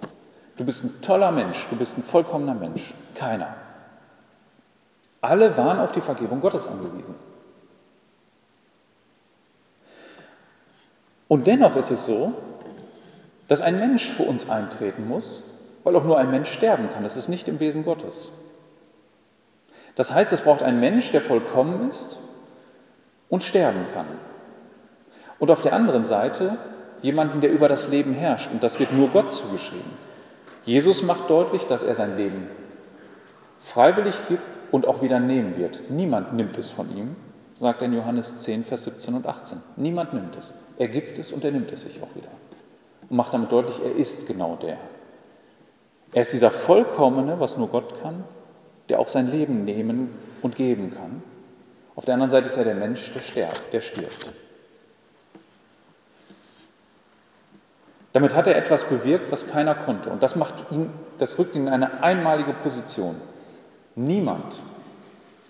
Du 0.56 0.64
bist 0.64 0.86
ein 0.86 1.02
toller 1.02 1.34
Mensch, 1.34 1.68
du 1.70 1.76
bist 1.76 1.98
ein 1.98 2.04
vollkommener 2.04 2.54
Mensch. 2.54 2.94
Keiner. 3.16 3.56
Alle 5.20 5.58
waren 5.58 5.80
auf 5.80 5.92
die 5.92 6.00
Vergebung 6.00 6.40
Gottes 6.40 6.66
angewiesen. 6.66 7.16
Und 11.28 11.46
dennoch 11.46 11.76
ist 11.76 11.92
es 11.92 12.06
so, 12.06 12.34
dass 13.50 13.62
ein 13.62 13.80
Mensch 13.80 14.08
für 14.08 14.24
uns 14.24 14.50
eintreten 14.50 15.08
muss, 15.08 15.56
weil 15.84 15.96
auch 15.96 16.04
nur 16.06 16.18
ein 16.18 16.32
Mensch 16.32 16.50
sterben 16.52 16.90
kann. 16.94 17.04
Das 17.04 17.18
ist 17.18 17.28
nicht 17.28 17.48
im 17.48 17.60
Wesen 17.60 17.84
Gottes. 17.84 18.32
Das 19.96 20.14
heißt, 20.14 20.32
es 20.32 20.42
braucht 20.42 20.64
einen 20.64 20.80
Mensch, 20.80 21.12
der 21.12 21.20
vollkommen 21.20 21.90
ist 21.90 22.20
und 23.28 23.44
sterben 23.44 23.86
kann. 23.94 24.06
Und 25.40 25.52
auf 25.52 25.64
der 25.64 25.74
anderen 25.74 26.06
Seite 26.06 26.58
jemanden, 27.02 27.42
der 27.42 27.52
über 27.52 27.68
das 27.68 27.90
Leben 27.90 28.14
herrscht. 28.14 28.52
Und 28.52 28.62
das 28.62 28.80
wird 28.80 28.94
nur 28.94 29.10
Gott 29.10 29.34
zugeschrieben. 29.34 29.92
Jesus 30.64 31.02
macht 31.04 31.30
deutlich, 31.30 31.64
dass 31.64 31.82
er 31.82 31.96
sein 31.96 32.18
Leben 32.18 32.48
freiwillig 33.58 34.16
gibt 34.28 34.44
und 34.72 34.86
auch 34.86 35.02
wieder 35.02 35.20
nehmen 35.20 35.58
wird. 35.58 35.90
Niemand 35.90 36.34
nimmt 36.34 36.58
es 36.58 36.70
von 36.70 36.96
ihm, 36.96 37.16
sagt 37.56 37.82
er 37.82 37.88
in 37.88 37.94
Johannes 37.94 38.38
10, 38.44 38.64
Vers 38.64 38.84
17 38.84 39.16
und 39.16 39.26
18. 39.26 39.58
Niemand 39.76 40.14
nimmt 40.14 40.36
es. 40.38 40.54
Er 40.78 40.88
gibt 40.88 41.18
es 41.18 41.32
und 41.32 41.44
er 41.44 41.52
nimmt 41.52 41.72
es 41.72 41.82
sich 41.82 42.02
auch 42.04 42.16
wieder. 42.16 42.30
Und 43.10 43.18
macht 43.18 43.34
damit 43.34 43.52
deutlich, 43.52 43.80
er 43.84 43.96
ist 43.96 44.28
genau 44.28 44.58
der. 44.62 44.78
Er 46.14 46.22
ist 46.22 46.34
dieser 46.34 46.52
Vollkommene, 46.52 47.40
was 47.40 47.58
nur 47.58 47.68
Gott 47.68 48.02
kann, 48.02 48.24
der 48.90 49.00
auch 49.00 49.10
sein 49.10 49.32
Leben 49.32 49.64
nehmen 49.66 50.10
und 50.42 50.56
geben 50.56 50.94
kann. 50.94 51.22
Auf 51.96 52.06
der 52.06 52.16
anderen 52.16 52.30
Seite 52.30 52.48
ist 52.48 52.58
er 52.58 52.64
der 52.64 52.76
Mensch, 52.76 53.12
der 53.14 53.22
stirbt, 53.22 53.74
der 53.74 53.82
stirbt. 53.82 54.34
Damit 58.14 58.36
hat 58.36 58.48
er 58.48 58.56
etwas 58.56 58.86
bewirkt, 58.86 59.32
was 59.32 59.52
keiner 59.52 59.76
konnte. 59.76 60.10
Und 60.10 60.24
das, 60.24 60.36
macht 60.36 60.72
ihn, 60.72 60.90
das 61.20 61.38
rückt 61.38 61.56
ihn 61.56 61.68
in 61.68 61.74
eine 61.74 62.02
einmalige 62.02 62.54
Position. 62.54 63.16
Niemand, 63.96 64.56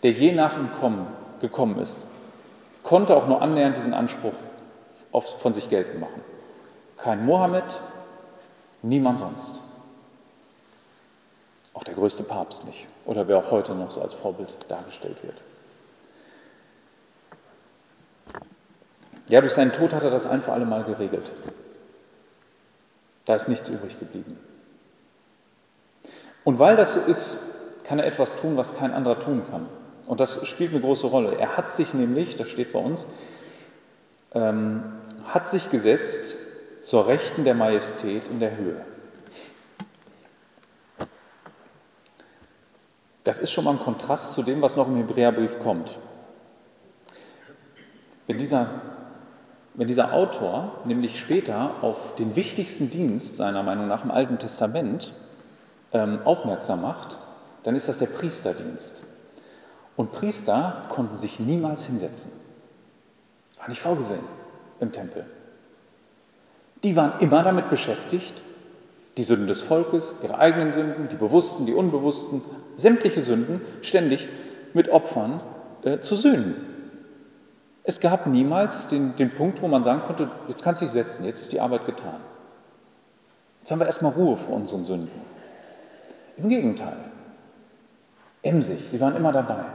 der 0.03 0.11
je 0.11 0.33
nach 0.33 0.57
ihm 0.57 0.69
kommen, 0.79 1.07
gekommen 1.39 1.79
ist, 1.79 2.01
konnte 2.83 3.15
auch 3.15 3.27
nur 3.27 3.41
annähernd 3.41 3.77
diesen 3.77 3.93
Anspruch 3.93 4.33
auf, 5.11 5.39
von 5.39 5.53
sich 5.53 5.69
geltend 5.69 6.01
machen. 6.01 6.21
Kein 7.01 7.25
Mohammed, 7.25 7.63
niemand 8.81 9.19
sonst. 9.19 9.61
Auch 11.73 11.83
der 11.83 11.93
größte 11.93 12.23
Papst 12.23 12.65
nicht. 12.65 12.87
Oder 13.05 13.27
wer 13.27 13.37
auch 13.37 13.51
heute 13.51 13.73
noch 13.73 13.91
so 13.91 14.01
als 14.01 14.13
Vorbild 14.13 14.53
dargestellt 14.67 15.17
wird. 15.23 15.37
Ja, 19.27 19.41
durch 19.41 19.53
seinen 19.53 19.71
Tod 19.71 19.93
hat 19.93 20.03
er 20.03 20.09
das 20.09 20.25
ein 20.25 20.41
für 20.41 20.51
alle 20.51 20.65
Mal 20.65 20.83
geregelt. 20.83 21.31
Da 23.25 23.35
ist 23.35 23.47
nichts 23.47 23.69
übrig 23.69 23.97
geblieben. 23.99 24.37
Und 26.43 26.57
weil 26.59 26.75
das 26.75 26.93
so 26.93 26.99
ist, 26.99 27.45
kann 27.83 27.99
er 27.99 28.07
etwas 28.07 28.35
tun, 28.35 28.57
was 28.57 28.75
kein 28.75 28.91
anderer 28.91 29.19
tun 29.19 29.43
kann. 29.49 29.67
Und 30.07 30.19
das 30.19 30.45
spielt 30.47 30.71
eine 30.71 30.81
große 30.81 31.07
Rolle. 31.07 31.37
Er 31.37 31.55
hat 31.55 31.71
sich 31.71 31.93
nämlich, 31.93 32.35
das 32.35 32.49
steht 32.49 32.73
bei 32.73 32.79
uns, 32.79 33.05
ähm, 34.33 34.83
hat 35.27 35.47
sich 35.47 35.69
gesetzt 35.69 36.38
zur 36.89 37.05
Rechten 37.05 37.43
der 37.43 37.53
Majestät 37.53 38.23
in 38.31 38.39
der 38.39 38.57
Höhe. 38.57 38.83
Das 43.23 43.37
ist 43.37 43.51
schon 43.51 43.63
mal 43.63 43.73
ein 43.73 43.79
Kontrast 43.79 44.33
zu 44.33 44.41
dem, 44.41 44.59
was 44.63 44.75
noch 44.75 44.87
im 44.87 44.95
Hebräerbrief 44.95 45.59
kommt. 45.59 45.99
Wenn 48.25 48.39
dieser 48.39 48.71
wenn 49.75 49.87
dieser 49.87 50.13
Autor 50.13 50.81
nämlich 50.85 51.19
später 51.19 51.75
auf 51.83 52.15
den 52.15 52.35
wichtigsten 52.35 52.89
Dienst 52.89 53.37
seiner 53.37 53.61
Meinung 53.61 53.87
nach 53.87 54.03
im 54.03 54.09
Alten 54.09 54.39
Testament 54.39 55.13
ähm, 55.93 56.21
aufmerksam 56.25 56.81
macht, 56.81 57.17
dann 57.61 57.75
ist 57.75 57.87
das 57.87 57.99
der 57.99 58.07
Priesterdienst. 58.07 59.03
Und 59.95 60.11
Priester 60.11 60.87
konnten 60.89 61.17
sich 61.17 61.39
niemals 61.39 61.85
hinsetzen. 61.85 62.31
Das 63.51 63.59
war 63.59 63.69
nicht 63.69 63.81
vorgesehen 63.81 64.23
im 64.79 64.91
Tempel. 64.91 65.27
Die 66.83 66.95
waren 66.95 67.19
immer 67.19 67.43
damit 67.43 67.69
beschäftigt, 67.69 68.33
die 69.17 69.23
Sünden 69.23 69.47
des 69.47 69.61
Volkes, 69.61 70.13
ihre 70.23 70.37
eigenen 70.37 70.71
Sünden, 70.71 71.09
die 71.09 71.15
bewussten, 71.15 71.65
die 71.65 71.73
unbewussten, 71.73 72.41
sämtliche 72.75 73.21
Sünden 73.21 73.61
ständig 73.81 74.27
mit 74.73 74.89
Opfern 74.89 75.41
äh, 75.83 75.99
zu 75.99 76.15
sühnen. 76.15 76.55
Es 77.83 77.99
gab 77.99 78.27
niemals 78.27 78.87
den, 78.87 79.15
den 79.17 79.31
Punkt, 79.31 79.61
wo 79.61 79.67
man 79.67 79.83
sagen 79.83 80.01
konnte, 80.05 80.29
jetzt 80.47 80.63
kannst 80.63 80.81
du 80.81 80.85
dich 80.85 80.93
setzen, 80.93 81.25
jetzt 81.25 81.41
ist 81.41 81.51
die 81.51 81.59
Arbeit 81.59 81.85
getan. 81.85 82.17
Jetzt 83.59 83.71
haben 83.71 83.79
wir 83.79 83.87
erstmal 83.87 84.13
Ruhe 84.13 84.37
vor 84.37 84.55
unseren 84.55 84.85
Sünden. 84.85 85.11
Im 86.37 86.47
Gegenteil. 86.47 86.97
Emsig, 88.41 88.87
sie 88.87 89.01
waren 89.01 89.15
immer 89.15 89.33
dabei. 89.33 89.65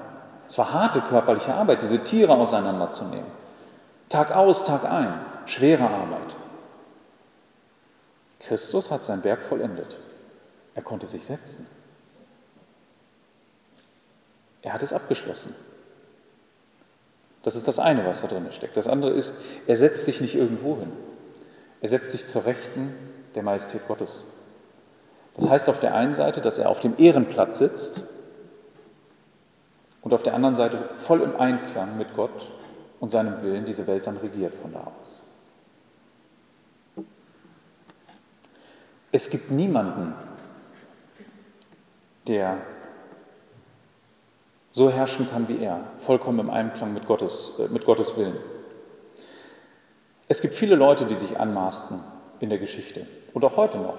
Es 0.47 0.57
war 0.57 0.73
harte 0.73 1.01
körperliche 1.01 1.53
Arbeit, 1.53 1.83
diese 1.83 1.99
Tiere 1.99 2.33
auseinanderzunehmen. 2.33 3.27
Tag 4.09 4.35
aus, 4.35 4.65
Tag 4.65 4.91
ein, 4.91 5.13
schwere 5.47 5.85
Arbeit. 5.85 6.37
Christus 8.47 8.91
hat 8.91 9.05
sein 9.05 9.25
Werk 9.25 9.43
vollendet. 9.43 9.99
Er 10.75 10.83
konnte 10.83 11.07
sich 11.07 11.25
setzen. 11.25 11.67
Er 14.63 14.73
hat 14.73 14.83
es 14.83 14.93
abgeschlossen. 14.93 15.55
Das 17.43 17.57
ist 17.57 17.69
das 17.69 17.79
eine, 17.79 18.07
was 18.07 18.23
da 18.23 18.29
drin 18.29 18.51
steckt. 18.51 18.77
Das 18.77 18.89
andere 18.89 19.11
ist, 19.11 19.45
er 19.67 19.77
setzt 19.77 20.07
sich 20.07 20.21
nicht 20.21 20.35
irgendwo 20.35 20.79
hin. 20.79 20.91
Er 21.83 21.89
setzt 21.89 22.11
sich 22.11 22.27
zur 22.27 22.47
Rechten 22.47 22.95
der 23.35 23.43
Majestät 23.43 23.87
Gottes. 23.87 24.33
Das 25.35 25.49
heißt 25.49 25.69
auf 25.69 25.81
der 25.81 25.95
einen 25.95 26.15
Seite, 26.15 26.41
dass 26.41 26.59
er 26.59 26.71
auf 26.71 26.81
dem 26.81 26.95
Ehrenplatz 26.97 27.59
sitzt 27.59 28.03
und 30.01 30.15
auf 30.15 30.23
der 30.23 30.35
anderen 30.35 30.55
Seite 30.55 30.79
voll 30.99 31.21
im 31.21 31.37
Einklang 31.37 31.99
mit 31.99 32.15
Gott 32.15 32.51
und 33.01 33.11
seinem 33.11 33.43
Willen 33.43 33.67
diese 33.67 33.87
Welt 33.87 34.07
dann 34.07 34.17
regiert 34.17 34.55
von 34.55 34.73
da 34.73 34.91
aus. 35.01 35.24
Es 39.15 39.31
gibt 39.31 39.53
niemanden, 39.53 40.13
der 42.27 42.57
so 44.73 44.91
herrschen 44.91 45.31
kann 45.31 45.47
wie 45.47 45.63
er, 45.63 45.85
vollkommen 46.01 46.41
im 46.41 46.51
Einklang 46.51 46.93
mit 46.93 47.07
Gottes, 47.07 47.61
äh, 47.61 47.69
mit 47.69 47.85
Gottes 47.85 48.17
Willen. 48.17 48.37
Es 50.27 50.41
gibt 50.41 50.55
viele 50.55 50.75
Leute, 50.75 51.05
die 51.05 51.15
sich 51.15 51.39
anmaßen 51.39 52.01
in 52.41 52.51
der 52.51 52.59
Geschichte 52.59 53.07
und 53.35 53.45
auch 53.45 53.57
heute 53.57 53.79
noch, 53.79 53.99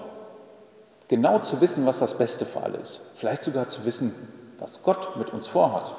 genau 1.08 1.40
zu 1.40 1.62
wissen, 1.62 1.86
was 1.86 2.00
das 2.00 2.18
Beste 2.18 2.46
für 2.46 2.64
alle 2.64 2.80
ist. 2.80 3.12
Vielleicht 3.16 3.44
sogar 3.44 3.70
zu 3.70 3.86
wissen, 3.86 4.14
was 4.60 4.84
Gott 4.84 5.16
mit 5.16 5.30
uns 5.30 5.48
vorhat. 5.48 5.96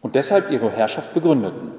Und 0.00 0.14
deshalb 0.14 0.50
ihre 0.50 0.70
Herrschaft 0.70 1.12
begründeten. 1.12 1.72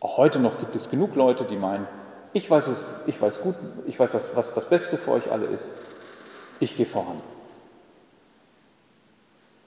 Auch 0.00 0.16
heute 0.16 0.38
noch 0.38 0.58
gibt 0.60 0.74
es 0.76 0.88
genug 0.88 1.14
Leute, 1.14 1.44
die 1.44 1.56
meinen, 1.56 1.86
ich 2.32 2.50
weiß 2.50 2.66
es, 2.68 2.84
ich 3.06 3.20
weiß 3.20 3.40
gut, 3.40 3.54
ich 3.86 3.98
weiß, 3.98 4.14
was 4.34 4.54
das 4.54 4.68
Beste 4.68 4.96
für 4.96 5.12
euch 5.12 5.30
alle 5.30 5.46
ist. 5.46 5.80
Ich 6.60 6.76
gehe 6.76 6.86
voran. 6.86 7.20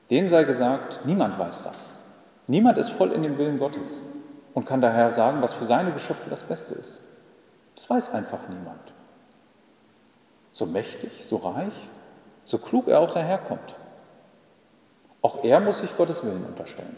Denen 0.10 0.28
sei 0.28 0.44
gesagt, 0.44 1.06
niemand 1.06 1.38
weiß 1.38 1.64
das. 1.64 1.94
Niemand 2.48 2.78
ist 2.78 2.90
voll 2.90 3.12
in 3.12 3.24
dem 3.24 3.38
Willen 3.38 3.60
Gottes 3.60 4.02
und 4.54 4.66
kann 4.66 4.82
daher 4.82 5.12
sagen, 5.12 5.42
was 5.42 5.54
für 5.54 5.66
seine 5.66 5.92
Geschöpfe 5.92 6.30
das 6.30 6.44
Beste 6.44 6.76
ist. 6.76 7.00
Das 7.76 7.90
weiß 7.90 8.14
einfach 8.14 8.48
niemand. 8.48 8.94
So 10.52 10.66
mächtig, 10.66 11.26
so 11.26 11.38
reich, 11.38 11.74
so 12.44 12.58
klug 12.58 12.88
er 12.88 13.02
auch 13.02 13.12
daherkommt. 13.12 13.76
Auch 15.22 15.44
er 15.44 15.60
muss 15.60 15.80
sich 15.80 15.96
Gottes 15.98 16.24
Willen 16.24 16.46
unterstellen. 16.46 16.96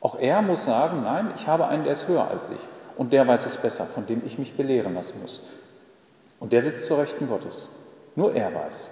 Auch 0.00 0.18
er 0.18 0.42
muss 0.42 0.64
sagen, 0.64 1.02
nein, 1.02 1.32
ich 1.36 1.46
habe 1.48 1.66
einen, 1.68 1.84
der 1.84 1.94
ist 1.94 2.06
höher 2.08 2.28
als 2.28 2.48
ich 2.48 2.75
und 2.96 3.12
der 3.12 3.26
weiß 3.26 3.46
es 3.46 3.56
besser, 3.56 3.86
von 3.86 4.06
dem 4.06 4.24
ich 4.26 4.38
mich 4.38 4.56
belehren 4.56 4.94
lassen 4.94 5.20
muss. 5.20 5.40
Und 6.40 6.52
der 6.52 6.62
sitzt 6.62 6.84
zur 6.84 6.98
Rechten 6.98 7.28
Gottes. 7.28 7.68
Nur 8.14 8.34
er 8.34 8.52
weiß. 8.54 8.90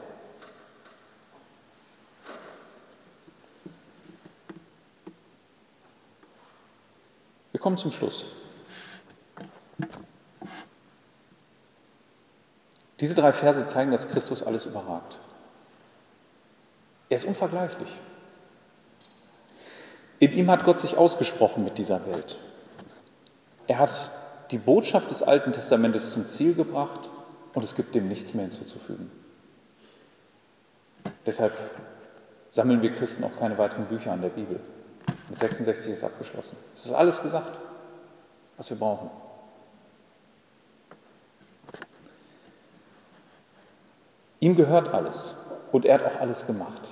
Wir 7.53 7.61
kommen 7.61 7.79
zum 7.79 7.91
Schluss. 7.91 8.37
Diese 13.01 13.15
drei 13.15 13.33
Verse 13.33 13.67
zeigen, 13.67 13.91
dass 13.91 14.09
Christus 14.09 14.43
alles 14.43 14.67
überragt. 14.67 15.19
Er 17.09 17.17
ist 17.17 17.25
unvergleichlich. 17.25 17.89
In 20.21 20.33
ihm 20.33 20.51
hat 20.51 20.65
Gott 20.65 20.79
sich 20.79 20.97
ausgesprochen 20.97 21.65
mit 21.65 21.77
dieser 21.77 22.07
Welt. 22.07 22.39
Er 23.67 23.79
hat 23.79 24.11
die 24.51 24.59
Botschaft 24.59 25.11
des 25.11 25.23
Alten 25.23 25.53
Testamentes 25.53 26.13
zum 26.13 26.29
Ziel 26.29 26.55
gebracht 26.55 27.09
und 27.55 27.65
es 27.65 27.75
gibt 27.75 27.95
dem 27.95 28.09
nichts 28.09 28.35
mehr 28.35 28.45
hinzuzufügen. 28.45 29.11
Deshalb 31.25 31.53
sammeln 32.51 32.83
wir 32.83 32.93
Christen 32.93 33.25
auch 33.25 33.37
keine 33.39 33.57
weiteren 33.57 33.87
Bücher 33.87 34.13
an 34.13 34.21
der 34.21 34.29
Bibel. 34.29 34.61
Mit 35.29 35.39
66 35.39 35.93
ist 35.93 36.05
abgeschlossen. 36.05 36.57
Es 36.75 36.87
ist 36.87 36.93
alles 36.93 37.21
gesagt, 37.23 37.59
was 38.57 38.71
wir 38.71 38.77
brauchen. 38.77 39.11
Ihm 44.41 44.57
gehört 44.57 44.93
alles 44.93 45.47
und 45.73 45.87
er 45.87 45.95
hat 45.95 46.05
auch 46.05 46.21
alles 46.21 46.47
gemacht. 46.47 46.83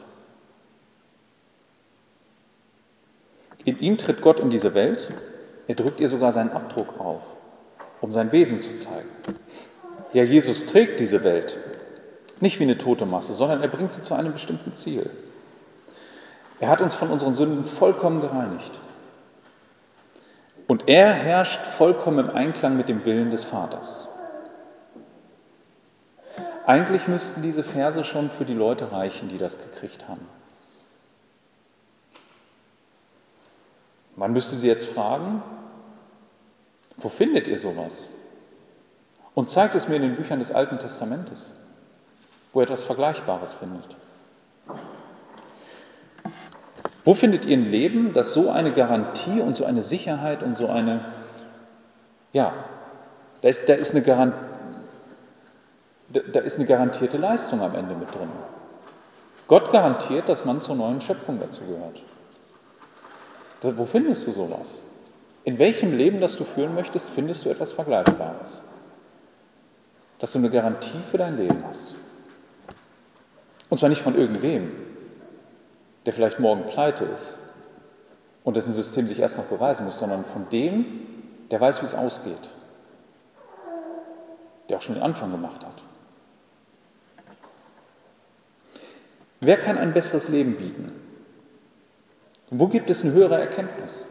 In 3.65 3.79
ihm 3.79 3.99
tritt 3.99 4.23
Gott 4.23 4.41
in 4.41 4.51
diese 4.51 4.75
Welt, 4.75 5.13
er 5.69 5.75
drückt 5.75 6.01
ihr 6.01 6.09
sogar 6.09 6.33
seinen 6.33 6.53
Abdruck 6.53 6.99
auf, 6.99 7.23
um 8.01 8.11
sein 8.11 8.33
Wesen 8.33 8.61
zu 8.61 8.77
zeigen. 8.77 9.09
Ja, 10.13 10.25
Jesus 10.25 10.67
trägt 10.67 11.01
diese 11.01 11.25
Welt, 11.25 11.57
nicht 12.41 12.59
wie 12.59 12.65
eine 12.65 12.79
tote 12.79 13.07
Masse, 13.07 13.33
sondern 13.33 13.63
er 13.63 13.69
bringt 13.69 13.93
sie 13.93 14.03
zu 14.03 14.15
einem 14.15 14.33
bestimmten 14.33 14.75
Ziel. 14.75 15.09
Er 16.61 16.69
hat 16.69 16.81
uns 16.81 16.95
von 16.95 17.11
unseren 17.11 17.35
Sünden 17.35 17.65
vollkommen 17.65 18.21
gereinigt. 18.21 18.71
Und 20.69 20.89
er 20.89 21.13
herrscht 21.13 21.61
vollkommen 21.61 22.19
im 22.19 22.31
Einklang 22.31 22.77
mit 22.77 22.89
dem 22.89 23.05
Willen 23.05 23.31
des 23.31 23.45
Vaters. 23.45 24.09
Eigentlich 26.67 27.09
müssten 27.09 27.43
diese 27.43 27.65
Verse 27.65 28.05
schon 28.05 28.31
für 28.31 28.45
die 28.45 28.55
Leute 28.55 28.93
reichen, 28.93 29.29
die 29.29 29.39
das 29.39 29.59
gekriegt 29.59 30.09
haben. 30.09 30.27
Man 34.23 34.33
müsste 34.35 34.55
sie 34.55 34.69
jetzt 34.69 34.87
fragen, 34.87 35.43
wo 36.97 37.09
findet 37.09 37.49
ihr 37.49 37.59
sowas? 37.59 38.05
Und 39.35 39.51
zeigt 39.51 39.75
es 39.75 39.89
mir 39.89 39.97
in 39.97 40.03
den 40.03 40.15
Büchern 40.15 40.39
des 40.39 40.53
Alten 40.53 40.79
Testamentes, 40.79 41.51
wo 42.53 42.61
ihr 42.61 42.63
etwas 42.63 42.85
Vergleichbares 42.85 43.53
findet. 43.55 43.97
Wo 47.05 47.15
findet 47.15 47.47
ihr 47.47 47.57
ein 47.57 47.69
Leben, 47.69 48.13
das 48.13 48.33
so 48.33 48.49
eine 48.49 48.71
Garantie 48.71 49.41
und 49.41 49.57
so 49.57 49.65
eine 49.65 49.83
Sicherheit 49.83 50.45
und 50.45 50.57
so 50.57 50.69
eine, 50.69 51.05
ja, 52.33 52.53
da 53.41 53.49
ist, 53.49 53.69
da 53.69 53.75
ist, 53.75 53.91
eine, 53.91 54.03
Garant, 54.03 54.35
da 56.11 56.39
ist 56.39 56.59
eine 56.59 56.67
garantierte 56.67 57.17
Leistung 57.17 57.61
am 57.61 57.75
Ende 57.75 57.97
mit 57.97 58.15
drin. 58.15 58.31
Gott 59.49 59.73
garantiert, 59.73 60.29
dass 60.29 60.45
man 60.45 60.61
zur 60.61 60.77
neuen 60.77 61.01
Schöpfung 61.01 61.41
dazu 61.41 61.63
gehört. 61.63 62.03
Wo 63.63 63.85
findest 63.85 64.27
du 64.27 64.33
sowas? 64.33 64.83
In 65.45 65.59
welchem 65.59 65.97
Leben, 65.97 66.21
das 66.21 66.37
du 66.37 66.45
führen 66.45 66.75
möchtest, 66.75 67.11
findest 67.11 67.45
du 67.45 67.51
etwas 67.51 67.73
Vergleichbares? 67.73 68.61
Dass 70.19 70.33
du 70.33 70.39
eine 70.39 70.51
Garantie 70.51 71.01
für 71.11 71.19
dein 71.19 71.37
Leben 71.37 71.65
hast. 71.67 71.95
Und 73.69 73.79
zwar 73.79 73.89
nicht 73.89 74.03
von 74.03 74.17
irgendwem, 74.17 74.73
der 76.05 76.13
vielleicht 76.13 76.41
morgen 76.41 76.67
pleite 76.67 77.05
ist 77.05 77.39
und 78.45 78.57
dessen 78.57 78.73
System 78.73 79.07
sich 79.07 79.21
erst 79.21 79.39
noch 79.39 79.45
beweisen 79.45 79.87
muss, 79.87 79.99
sondern 79.99 80.25
von 80.25 80.49
dem, 80.51 80.85
der 81.51 81.61
weiß, 81.61 81.81
wie 81.83 81.87
es 81.87 81.95
ausgeht, 81.95 82.51
der 84.69 84.79
auch 84.79 84.83
schon 84.83 84.97
den 84.97 85.05
Anfang 85.05 85.31
gemacht 85.31 85.65
hat. 85.65 85.83
Wer 89.41 89.59
kann 89.59 89.79
ein 89.79 89.93
besseres 89.93 90.29
Leben 90.29 90.57
bieten? 90.57 91.02
Wo 92.55 92.67
gibt 92.69 92.91
es 92.91 93.03
eine 93.03 93.15
höhere 93.15 93.41
Erkenntnis? 93.41 94.07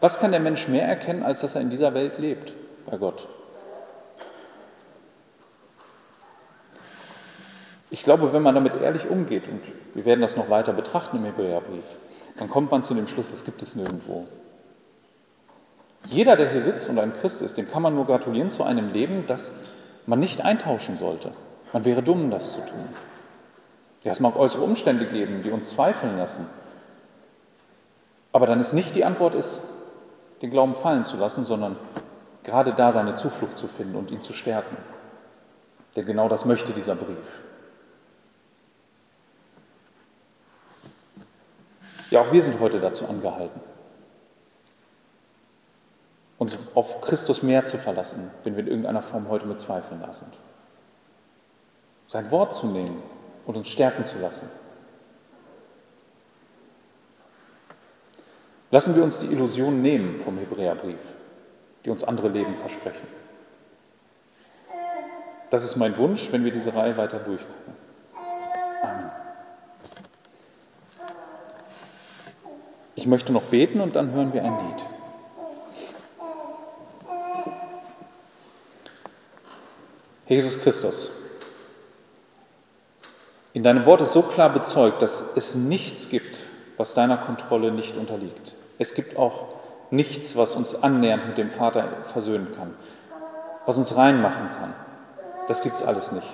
Was 0.00 0.18
kann 0.18 0.32
der 0.32 0.40
Mensch 0.40 0.66
mehr 0.66 0.86
erkennen, 0.86 1.22
als 1.22 1.40
dass 1.40 1.54
er 1.54 1.60
in 1.60 1.70
dieser 1.70 1.94
Welt 1.94 2.18
lebt 2.18 2.54
bei 2.84 2.96
Gott? 2.96 3.28
Ich 7.90 8.02
glaube, 8.02 8.32
wenn 8.32 8.42
man 8.42 8.56
damit 8.56 8.74
ehrlich 8.82 9.08
umgeht, 9.08 9.48
und 9.48 9.60
wir 9.94 10.04
werden 10.04 10.20
das 10.20 10.36
noch 10.36 10.50
weiter 10.50 10.72
betrachten 10.72 11.18
im 11.18 11.24
Hebräerbrief, 11.24 11.84
dann 12.38 12.50
kommt 12.50 12.72
man 12.72 12.82
zu 12.82 12.94
dem 12.94 13.06
Schluss, 13.06 13.32
es 13.32 13.44
gibt 13.44 13.62
es 13.62 13.76
nirgendwo. 13.76 14.26
Jeder, 16.06 16.36
der 16.36 16.50
hier 16.50 16.62
sitzt 16.62 16.88
und 16.88 16.98
ein 16.98 17.12
Christ 17.20 17.40
ist, 17.40 17.56
dem 17.56 17.70
kann 17.70 17.82
man 17.82 17.94
nur 17.94 18.06
gratulieren 18.06 18.50
zu 18.50 18.64
einem 18.64 18.92
Leben, 18.92 19.26
das 19.26 19.60
man 20.06 20.18
nicht 20.18 20.40
eintauschen 20.44 20.98
sollte. 20.98 21.32
Man 21.72 21.84
wäre 21.84 22.02
dumm, 22.02 22.30
das 22.30 22.52
zu 22.52 22.60
tun. 22.60 22.88
Ja, 24.02 24.10
es 24.10 24.20
mag 24.20 24.36
äußere 24.36 24.62
Umstände 24.62 25.06
geben, 25.06 25.42
die 25.44 25.50
uns 25.50 25.70
zweifeln 25.70 26.16
lassen. 26.18 26.48
Aber 28.32 28.46
dann 28.46 28.60
ist 28.60 28.72
nicht 28.72 28.94
die 28.94 29.04
Antwort 29.04 29.34
ist, 29.34 29.62
den 30.42 30.50
Glauben 30.50 30.74
fallen 30.74 31.04
zu 31.04 31.16
lassen, 31.16 31.44
sondern 31.44 31.76
gerade 32.44 32.72
da 32.72 32.92
seine 32.92 33.14
Zuflucht 33.14 33.58
zu 33.58 33.66
finden 33.66 33.96
und 33.96 34.10
ihn 34.10 34.20
zu 34.20 34.32
stärken. 34.32 34.76
Denn 35.96 36.06
genau 36.06 36.28
das 36.28 36.44
möchte 36.44 36.72
dieser 36.72 36.94
Brief. 36.94 37.42
Ja, 42.10 42.20
auch 42.20 42.32
wir 42.32 42.42
sind 42.42 42.60
heute 42.60 42.80
dazu 42.80 43.06
angehalten. 43.06 43.60
uns 46.38 46.56
auf 46.76 47.00
Christus 47.00 47.42
mehr 47.42 47.66
zu 47.66 47.78
verlassen, 47.78 48.30
wenn 48.44 48.54
wir 48.54 48.62
in 48.62 48.68
irgendeiner 48.68 49.02
Form 49.02 49.28
heute 49.28 49.46
mit 49.46 49.60
Zweifeln 49.60 50.00
da 50.00 50.12
sind. 50.12 50.32
Sein 52.06 52.30
Wort 52.30 52.54
zu 52.54 52.68
nehmen 52.68 53.02
und 53.44 53.56
uns 53.56 53.68
stärken 53.68 54.04
zu 54.04 54.18
lassen. 54.18 54.48
Lassen 58.70 58.94
wir 58.94 59.02
uns 59.02 59.18
die 59.18 59.32
Illusion 59.32 59.80
nehmen 59.80 60.20
vom 60.22 60.38
Hebräerbrief, 60.38 61.00
die 61.84 61.90
uns 61.90 62.04
andere 62.04 62.28
Leben 62.28 62.54
versprechen. 62.54 63.06
Das 65.50 65.64
ist 65.64 65.76
mein 65.76 65.96
Wunsch, 65.96 66.28
wenn 66.30 66.44
wir 66.44 66.52
diese 66.52 66.74
Reihe 66.74 66.96
weiter 66.98 67.18
durchgucken. 67.18 67.72
Amen. 68.82 69.10
Ich 72.94 73.06
möchte 73.06 73.32
noch 73.32 73.44
beten 73.44 73.80
und 73.80 73.96
dann 73.96 74.12
hören 74.12 74.32
wir 74.34 74.44
ein 74.44 74.52
Lied. 74.52 74.84
Jesus 80.26 80.60
Christus, 80.60 81.22
in 83.54 83.62
deinem 83.62 83.86
Wort 83.86 84.02
ist 84.02 84.12
so 84.12 84.20
klar 84.20 84.50
bezeugt, 84.50 85.00
dass 85.00 85.34
es 85.36 85.54
nichts 85.54 86.10
gibt, 86.10 86.40
was 86.76 86.92
deiner 86.92 87.16
Kontrolle 87.16 87.72
nicht 87.72 87.96
unterliegt. 87.96 88.54
Es 88.78 88.94
gibt 88.94 89.16
auch 89.18 89.44
nichts, 89.90 90.36
was 90.36 90.54
uns 90.54 90.82
annähernd 90.82 91.26
mit 91.26 91.38
dem 91.38 91.50
Vater 91.50 91.88
versöhnen 92.04 92.48
kann, 92.56 92.74
was 93.66 93.76
uns 93.76 93.96
reinmachen 93.96 94.50
kann. 94.58 94.74
Das 95.48 95.62
gibt 95.62 95.76
es 95.76 95.82
alles 95.82 96.12
nicht. 96.12 96.28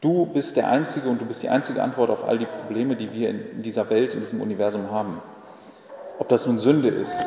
Du 0.00 0.26
bist 0.26 0.56
der 0.56 0.68
Einzige 0.68 1.08
und 1.08 1.20
du 1.20 1.26
bist 1.26 1.42
die 1.42 1.50
einzige 1.50 1.82
Antwort 1.82 2.10
auf 2.10 2.24
all 2.26 2.38
die 2.38 2.46
Probleme, 2.46 2.96
die 2.96 3.12
wir 3.12 3.30
in 3.30 3.62
dieser 3.62 3.90
Welt, 3.90 4.14
in 4.14 4.20
diesem 4.20 4.40
Universum 4.40 4.90
haben. 4.90 5.20
Ob 6.18 6.28
das 6.28 6.46
nun 6.46 6.58
Sünde 6.58 6.88
ist, 6.88 7.24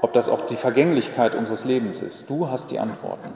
ob 0.00 0.12
das 0.12 0.28
auch 0.28 0.46
die 0.46 0.56
Vergänglichkeit 0.56 1.34
unseres 1.34 1.64
Lebens 1.64 2.00
ist. 2.00 2.30
Du 2.30 2.48
hast 2.48 2.70
die 2.70 2.78
Antworten. 2.78 3.30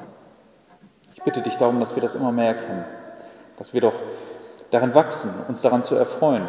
Ich 1.15 1.23
bitte 1.23 1.43
dich 1.43 1.57
darum, 1.57 1.81
dass 1.81 1.95
wir 1.95 2.03
das 2.03 2.15
immer 2.15 2.33
mehr 2.33 2.57
erkennen, 2.57 2.85
dass 3.57 3.75
wir 3.75 3.81
doch 3.81 3.95
darin 4.71 4.95
wachsen, 4.95 5.31
uns 5.49 5.61
daran 5.61 5.85
zu 5.85 5.97
erfreuen. 5.97 6.47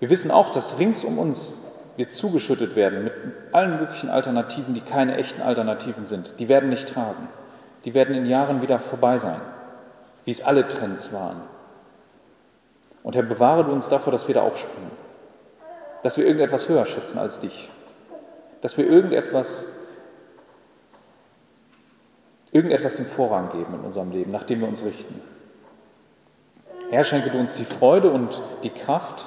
Wir 0.00 0.10
wissen 0.10 0.30
auch, 0.30 0.50
dass 0.50 0.78
rings 0.78 1.04
um 1.04 1.18
uns 1.18 1.66
wir 1.96 2.08
zugeschüttet 2.08 2.74
werden 2.76 3.04
mit 3.04 3.12
allen 3.52 3.78
möglichen 3.78 4.08
Alternativen, 4.08 4.72
die 4.72 4.80
keine 4.80 5.16
echten 5.18 5.42
Alternativen 5.42 6.06
sind. 6.06 6.34
Die 6.38 6.48
werden 6.48 6.70
nicht 6.70 6.88
tragen. 6.88 7.28
Die 7.84 7.92
werden 7.92 8.14
in 8.14 8.24
Jahren 8.24 8.62
wieder 8.62 8.78
vorbei 8.78 9.18
sein, 9.18 9.40
wie 10.24 10.30
es 10.30 10.42
alle 10.42 10.66
Trends 10.66 11.12
waren. 11.12 11.40
Und 13.02 13.16
Herr, 13.16 13.22
bewahre 13.22 13.64
du 13.64 13.72
uns 13.72 13.88
davor, 13.88 14.12
dass 14.12 14.28
wir 14.28 14.34
da 14.34 14.42
aufspringen, 14.42 14.90
dass 16.02 16.16
wir 16.16 16.24
irgendetwas 16.24 16.68
höher 16.68 16.86
schätzen 16.86 17.18
als 17.18 17.40
dich, 17.40 17.68
dass 18.62 18.78
wir 18.78 18.86
irgendetwas, 18.86 19.80
irgendetwas 22.52 22.96
den 22.96 23.06
Vorrang 23.06 23.50
geben 23.52 23.74
in 23.74 23.80
unserem 23.80 24.10
Leben, 24.10 24.30
nach 24.30 24.44
dem 24.44 24.60
wir 24.60 24.68
uns 24.68 24.82
richten. 24.82 25.20
Herr, 26.90 27.04
schenke 27.04 27.30
du 27.30 27.38
uns 27.38 27.56
die 27.56 27.64
Freude 27.64 28.10
und 28.10 28.40
die 28.62 28.70
Kraft, 28.70 29.26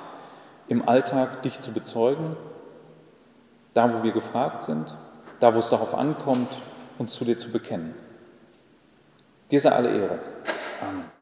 im 0.68 0.88
Alltag 0.88 1.42
dich 1.44 1.60
zu 1.60 1.72
bezeugen, 1.72 2.36
da 3.74 3.94
wo 3.94 4.04
wir 4.04 4.12
gefragt 4.12 4.64
sind, 4.64 4.96
da 5.40 5.54
wo 5.54 5.60
es 5.60 5.70
darauf 5.70 5.96
ankommt, 5.96 6.50
uns 6.98 7.14
zu 7.14 7.26
dir 7.26 7.38
zu 7.38 7.52
bekennen. 7.52 7.96
Dir 9.52 9.60
sei 9.60 9.72
alle 9.72 9.90
Ehre. 9.90 10.20
Amen. 10.82 11.13